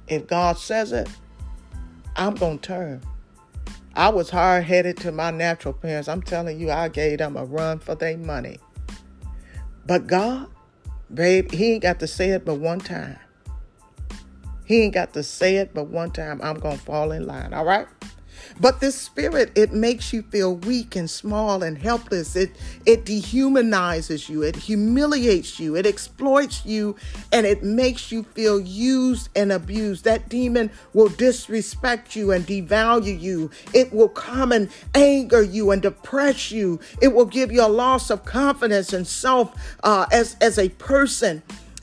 [0.07, 1.09] if God says it,
[2.15, 3.01] I'm gonna turn.
[3.95, 6.07] I was hard headed to my natural parents.
[6.07, 8.57] I'm telling you, I gave them a run for their money.
[9.85, 10.47] But God,
[11.13, 13.17] babe, He ain't got to say it but one time.
[14.65, 16.39] He ain't got to say it but one time.
[16.41, 17.87] I'm going to fall in line, all right?
[18.61, 22.35] But this spirit, it makes you feel weak and small and helpless.
[22.35, 22.51] It
[22.85, 26.95] it dehumanizes you, it humiliates you, it exploits you,
[27.31, 30.03] and it makes you feel used and abused.
[30.03, 33.49] That demon will disrespect you and devalue you.
[33.73, 36.79] It will come and anger you and depress you.
[37.01, 41.41] It will give you a loss of confidence and self uh, as as a person.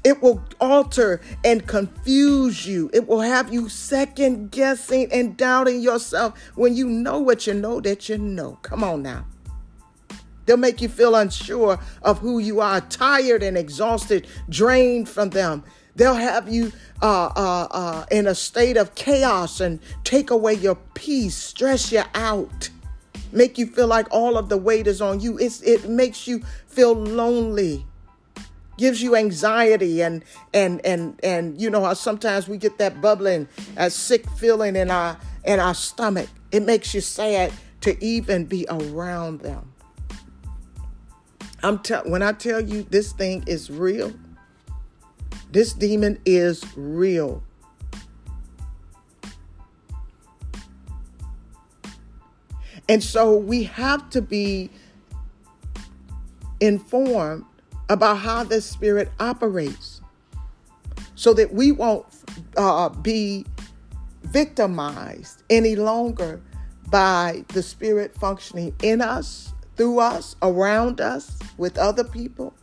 [0.08, 2.88] It will alter and confuse you.
[2.94, 7.78] It will have you second guessing and doubting yourself when you know what you know
[7.82, 8.58] that you know.
[8.62, 9.26] Come on now.
[10.46, 15.62] They'll make you feel unsure of who you are, tired and exhausted, drained from them.
[15.94, 20.76] They'll have you uh, uh, uh, in a state of chaos and take away your
[20.94, 22.70] peace, stress you out,
[23.30, 25.36] make you feel like all of the weight is on you.
[25.36, 27.84] It's, it makes you feel lonely
[28.78, 30.24] gives you anxiety and
[30.54, 34.90] and and and you know how sometimes we get that bubbling that sick feeling in
[34.90, 36.28] our in our stomach.
[36.50, 37.52] It makes you sad
[37.82, 39.72] to even be around them.
[41.62, 44.12] I'm tell when i tell you this thing is real
[45.50, 47.42] this demon is real.
[52.88, 54.70] And so we have to be
[56.60, 57.44] informed
[57.88, 60.00] about how the spirit operates
[61.14, 62.06] so that we won't
[62.56, 63.44] uh, be
[64.24, 66.40] victimized any longer
[66.90, 72.54] by the spirit functioning in us, through us, around us, with other people.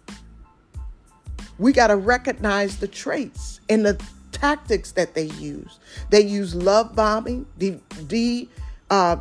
[1.58, 4.02] We got to recognize the traits and the
[4.32, 5.80] tactics that they use.
[6.10, 8.60] They use love bombing, devaluation,
[8.90, 9.16] uh,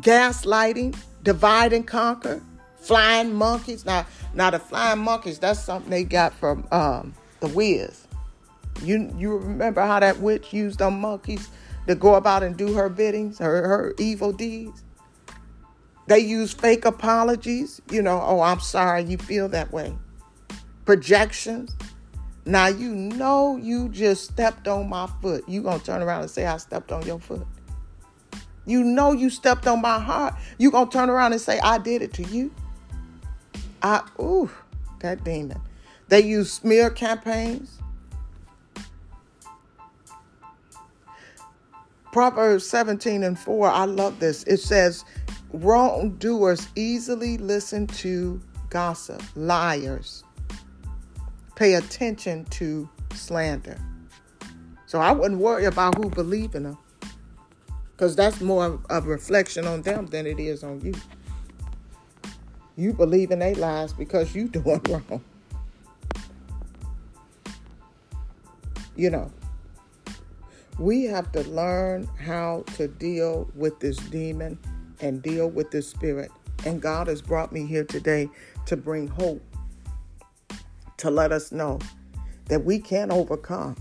[0.00, 2.42] gaslighting, divide and conquer,
[2.86, 3.84] flying monkeys.
[3.84, 8.06] Now, now the flying monkeys, that's something they got from um, the Wiz.
[8.82, 11.48] You you remember how that witch used them monkeys
[11.86, 14.84] to go about and do her biddings, her her evil deeds?
[16.08, 17.80] They use fake apologies.
[17.90, 19.96] You know, oh, I'm sorry you feel that way.
[20.84, 21.74] Projections.
[22.44, 25.48] Now you know you just stepped on my foot.
[25.48, 27.46] You gonna turn around and say I stepped on your foot.
[28.66, 30.34] You know you stepped on my heart.
[30.58, 32.52] You gonna turn around and say I did it to you.
[33.82, 34.50] I ooh,
[35.00, 35.60] that demon.
[36.08, 37.78] They use smear campaigns.
[42.12, 44.42] Proverbs 17 and 4, I love this.
[44.44, 45.04] It says,
[45.52, 50.24] Wrongdoers easily listen to gossip, liars
[51.56, 53.76] pay attention to slander.
[54.84, 56.78] So I wouldn't worry about who believe in them.
[57.92, 60.92] Because that's more of a reflection on them than it is on you.
[62.76, 65.22] You believe in their lies because you doing wrong.
[68.94, 69.30] You know,
[70.78, 74.58] we have to learn how to deal with this demon
[75.00, 76.30] and deal with this spirit.
[76.64, 78.28] And God has brought me here today
[78.66, 79.42] to bring hope,
[80.98, 81.78] to let us know
[82.46, 83.76] that we can overcome.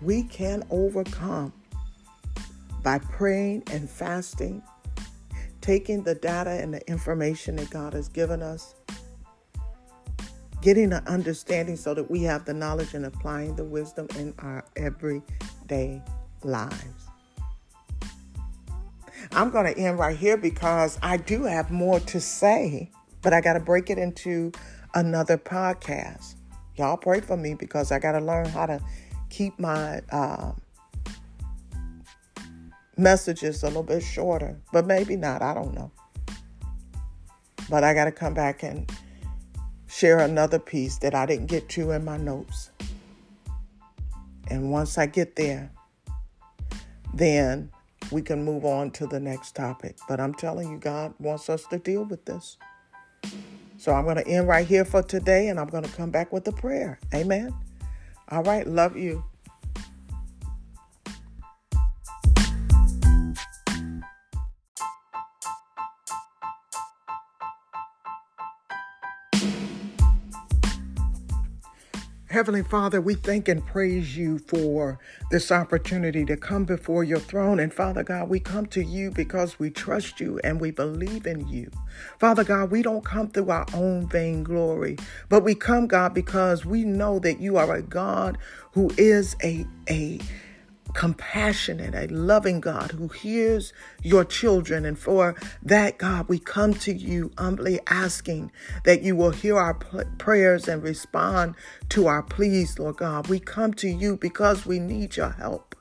[0.00, 1.52] We can overcome
[2.82, 4.62] by praying and fasting,
[5.60, 8.74] taking the data and the information that God has given us,
[10.62, 14.64] getting an understanding so that we have the knowledge and applying the wisdom in our
[14.76, 16.02] everyday
[16.42, 17.06] lives.
[19.32, 22.90] I'm going to end right here because I do have more to say,
[23.22, 24.52] but I got to break it into
[24.94, 26.34] another podcast.
[26.76, 28.80] Y'all pray for me because I got to learn how to
[29.28, 30.52] keep my uh,
[33.00, 35.42] messages a little bit shorter, but maybe not.
[35.42, 35.90] I don't know.
[37.68, 38.90] But I got to come back and
[39.88, 42.70] share another piece that I didn't get to in my notes.
[44.48, 45.70] And once I get there,
[47.14, 47.70] then
[48.10, 49.96] we can move on to the next topic.
[50.08, 52.56] But I'm telling you, God wants us to deal with this.
[53.78, 56.32] So I'm going to end right here for today and I'm going to come back
[56.32, 56.98] with a prayer.
[57.14, 57.54] Amen.
[58.28, 58.66] All right.
[58.66, 59.24] Love you.
[72.30, 75.00] Heavenly Father, we thank and praise you for
[75.32, 77.58] this opportunity to come before your throne.
[77.58, 81.48] And Father God, we come to you because we trust you and we believe in
[81.48, 81.72] you.
[82.20, 84.96] Father God, we don't come through our own vain glory,
[85.28, 88.38] but we come, God, because we know that you are a God
[88.74, 90.20] who is a, a,
[90.94, 93.72] compassionate, a loving God who hears
[94.02, 94.84] your children.
[94.84, 98.52] And for that, God, we come to you humbly asking
[98.84, 101.54] that you will hear our prayers and respond
[101.90, 103.28] to our pleas, Lord God.
[103.28, 105.74] We come to you because we need your help.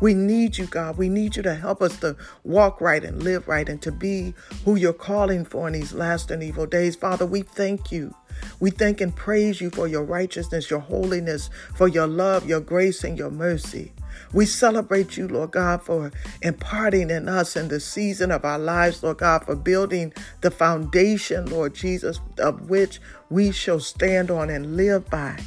[0.00, 0.98] We need you, God.
[0.98, 4.34] We need you to help us to walk right and live right and to be
[4.64, 6.96] who you're calling for in these last and evil days.
[6.96, 8.14] Father, we thank you.
[8.58, 13.04] We thank and praise you for your righteousness, your holiness, for your love, your grace,
[13.04, 13.92] and your mercy.
[14.32, 16.12] We celebrate you, Lord God, for
[16.42, 21.46] imparting in us in the season of our lives, Lord God, for building the foundation,
[21.46, 23.00] Lord Jesus, of which
[23.30, 25.38] we shall stand on and live by.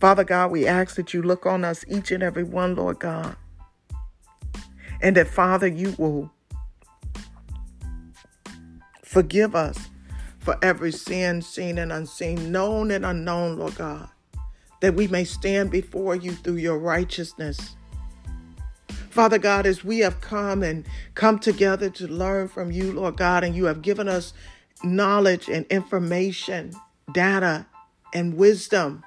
[0.00, 3.36] Father God, we ask that you look on us, each and every one, Lord God,
[5.00, 6.30] and that, Father, you will
[9.02, 9.88] forgive us
[10.38, 14.08] for every sin, seen and unseen, known and unknown, Lord God
[14.80, 17.76] that we may stand before you through your righteousness.
[19.10, 23.42] Father God, as we have come and come together to learn from you, Lord God,
[23.42, 24.32] and you have given us
[24.84, 26.72] knowledge and information,
[27.12, 27.66] data
[28.14, 29.02] and wisdom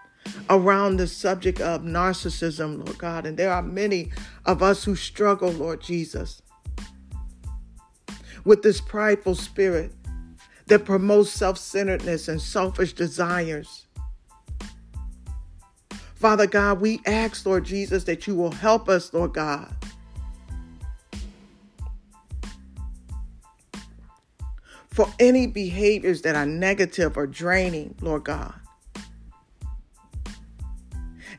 [0.50, 3.26] around the subject of narcissism, Lord God.
[3.26, 4.12] And there are many
[4.46, 6.42] of us who struggle, Lord Jesus,
[8.44, 9.94] with this prideful spirit
[10.68, 13.86] that promotes self centeredness and selfish desires.
[16.22, 19.76] Father God, we ask, Lord Jesus, that you will help us, Lord God.
[24.92, 28.54] For any behaviors that are negative or draining, Lord God.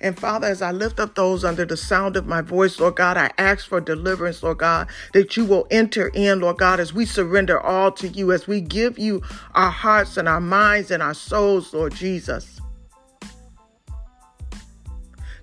[0.00, 3.16] And Father, as I lift up those under the sound of my voice, Lord God,
[3.16, 7.06] I ask for deliverance, Lord God, that you will enter in, Lord God, as we
[7.06, 9.22] surrender all to you, as we give you
[9.54, 12.60] our hearts and our minds and our souls, Lord Jesus.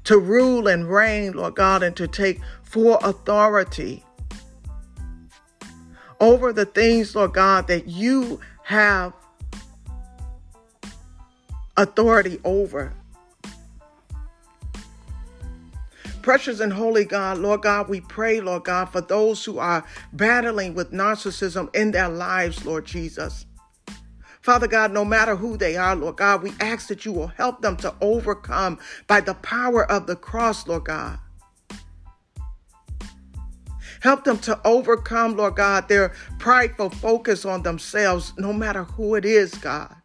[0.09, 4.03] To rule and reign, Lord God, and to take full authority
[6.19, 9.13] over the things, Lord God, that you have
[11.77, 12.91] authority over.
[16.23, 20.73] Precious and holy God, Lord God, we pray, Lord God, for those who are battling
[20.73, 23.45] with narcissism in their lives, Lord Jesus.
[24.49, 27.61] Father God, no matter who they are, Lord God, we ask that you will help
[27.61, 31.19] them to overcome by the power of the cross, Lord God.
[34.01, 39.23] Help them to overcome, Lord God, their prideful focus on themselves, no matter who it
[39.23, 39.95] is, God.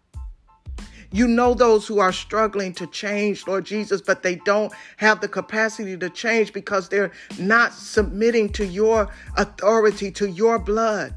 [1.11, 5.29] You know those who are struggling to change, Lord Jesus, but they don't have the
[5.29, 9.09] capacity to change because they're not submitting to your
[9.39, 11.15] authority, to your blood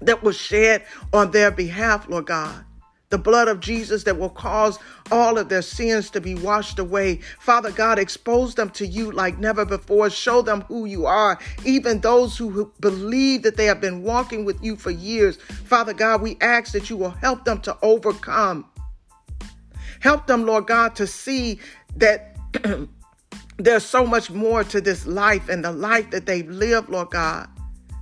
[0.00, 2.64] that was shed on their behalf, Lord God
[3.08, 4.78] the blood of Jesus that will cause
[5.12, 7.16] all of their sins to be washed away.
[7.38, 10.10] Father God, expose them to you like never before.
[10.10, 14.62] Show them who you are, even those who believe that they have been walking with
[14.62, 15.36] you for years.
[15.36, 18.66] Father God, we ask that you will help them to overcome.
[20.00, 21.60] Help them, Lord God, to see
[21.96, 22.36] that
[23.56, 27.48] there's so much more to this life and the life that they've lived, Lord God,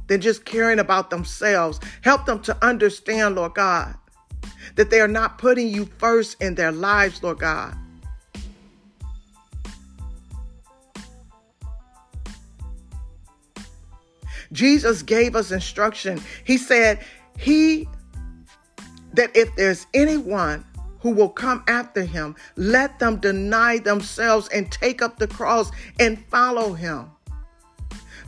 [0.06, 1.80] than just caring about themselves.
[2.02, 3.94] Help them to understand, Lord God
[4.76, 7.76] that they are not putting you first in their lives, Lord God.
[14.52, 16.20] Jesus gave us instruction.
[16.44, 17.00] He said,
[17.38, 17.88] He
[19.14, 20.64] that if there's anyone
[21.00, 26.24] who will come after him, let them deny themselves and take up the cross and
[26.26, 27.10] follow him.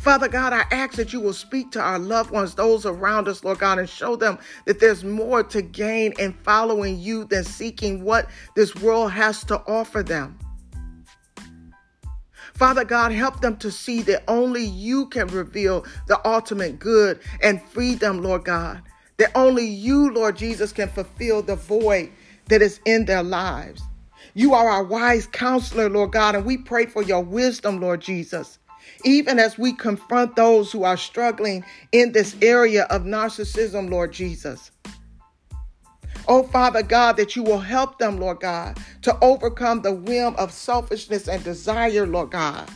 [0.06, 3.42] Father God, I ask that you will speak to our loved ones, those around us,
[3.42, 8.04] Lord God, and show them that there's more to gain in following you than seeking
[8.04, 10.38] what this world has to offer them.
[12.54, 17.60] Father God, help them to see that only you can reveal the ultimate good and
[17.60, 18.82] free them, Lord God.
[19.16, 22.12] That only you, Lord Jesus, can fulfill the void
[22.44, 23.82] that is in their lives.
[24.34, 28.60] You are our wise counselor, Lord God, and we pray for your wisdom, Lord Jesus
[29.06, 34.72] even as we confront those who are struggling in this area of narcissism, Lord Jesus.
[36.26, 40.50] Oh, Father God, that you will help them, Lord God, to overcome the whim of
[40.50, 42.68] selfishness and desire, Lord God.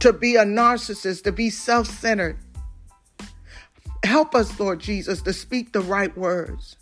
[0.00, 2.36] To be a narcissist, to be self centered.
[4.04, 6.76] Help us, Lord Jesus, to speak the right words.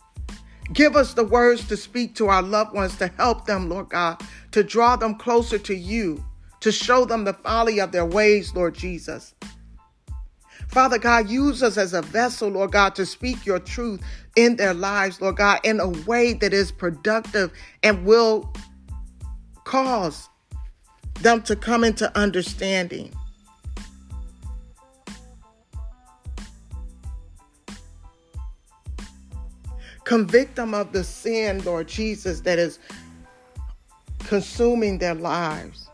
[0.73, 4.21] Give us the words to speak to our loved ones to help them, Lord God,
[4.51, 6.25] to draw them closer to you
[6.65, 9.35] to show them the folly of their ways, Lord Jesus.
[10.67, 14.01] Father God, use us as a vessel, Lord God, to speak your truth
[14.35, 18.51] in their lives, Lord God, in a way that is productive and will
[19.65, 20.31] cause
[21.21, 23.13] them to come into understanding.
[30.05, 32.79] Convict them of the sin, Lord Jesus, that is
[34.21, 35.91] consuming their lives.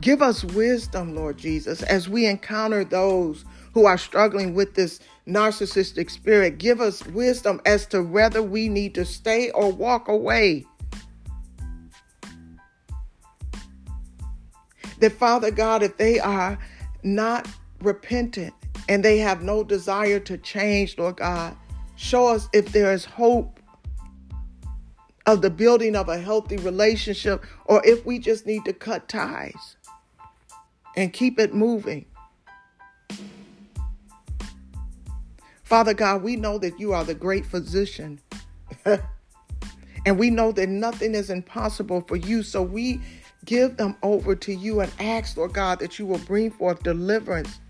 [0.00, 3.44] Give us wisdom, Lord Jesus, as we encounter those
[3.74, 4.98] who are struggling with this
[5.28, 6.56] narcissistic spirit.
[6.56, 10.64] Give us wisdom as to whether we need to stay or walk away.
[15.00, 16.58] That, Father God, if they are
[17.02, 17.46] not
[17.82, 18.54] repentant
[18.88, 21.54] and they have no desire to change, Lord God,
[21.96, 23.60] show us if there is hope
[25.26, 29.76] of the building of a healthy relationship or if we just need to cut ties
[30.96, 32.04] and keep it moving.
[35.62, 38.20] Father God, we know that you are the great physician.
[38.84, 42.42] and we know that nothing is impossible for you.
[42.42, 43.00] So we
[43.44, 47.60] give them over to you and ask, Lord God, that you will bring forth deliverance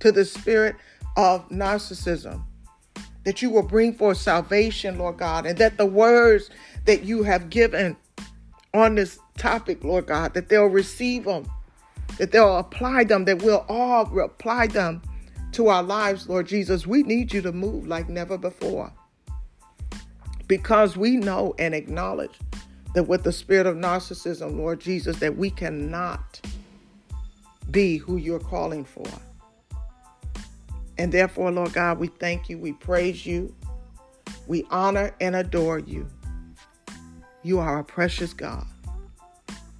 [0.00, 0.74] to the spirit
[1.16, 2.42] of narcissism.
[3.24, 6.50] That you will bring forth salvation, Lord God, and that the words
[6.86, 7.96] that you have given
[8.72, 11.44] on this topic, Lord God, that they'll receive them
[12.18, 15.02] that they'll apply them, that we'll all apply them
[15.52, 16.86] to our lives, Lord Jesus.
[16.86, 18.92] We need you to move like never before
[20.46, 22.38] because we know and acknowledge
[22.94, 26.40] that with the spirit of narcissism, Lord Jesus, that we cannot
[27.70, 29.06] be who you're calling for.
[30.98, 33.54] And therefore, Lord God, we thank you, we praise you,
[34.48, 36.08] we honor and adore you.
[37.42, 38.66] You are a precious God.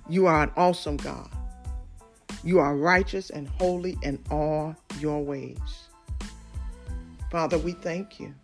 [0.08, 1.28] You are an awesome God.
[2.42, 5.58] You are righteous and holy in all your ways.
[7.30, 8.34] Father, we thank you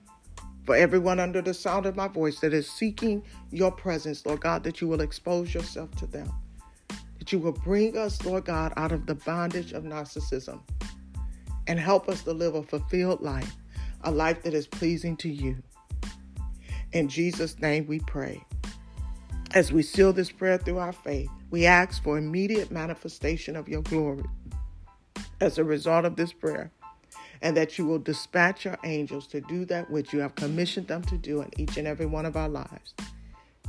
[0.65, 4.65] for everyone under the sound of my voice that is seeking your presence, Lord God,
[4.65, 6.31] that you will expose yourself to them,
[7.19, 10.61] that you will bring us, Lord God, out of the bondage of narcissism
[11.67, 13.57] and help us to live a fulfilled life,
[14.03, 15.57] a life that is pleasing to you.
[16.93, 18.45] In Jesus' name we pray.
[19.55, 23.83] As we seal this prayer through our faith, we ask for immediate manifestation of your
[23.83, 24.25] glory
[25.41, 26.71] as a result of this prayer,
[27.41, 31.03] and that you will dispatch your angels to do that which you have commissioned them
[31.03, 32.95] to do in each and every one of our lives.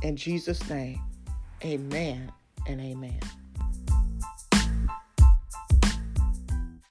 [0.02, 1.00] In Jesus' name,
[1.64, 2.32] amen
[2.66, 3.20] and amen.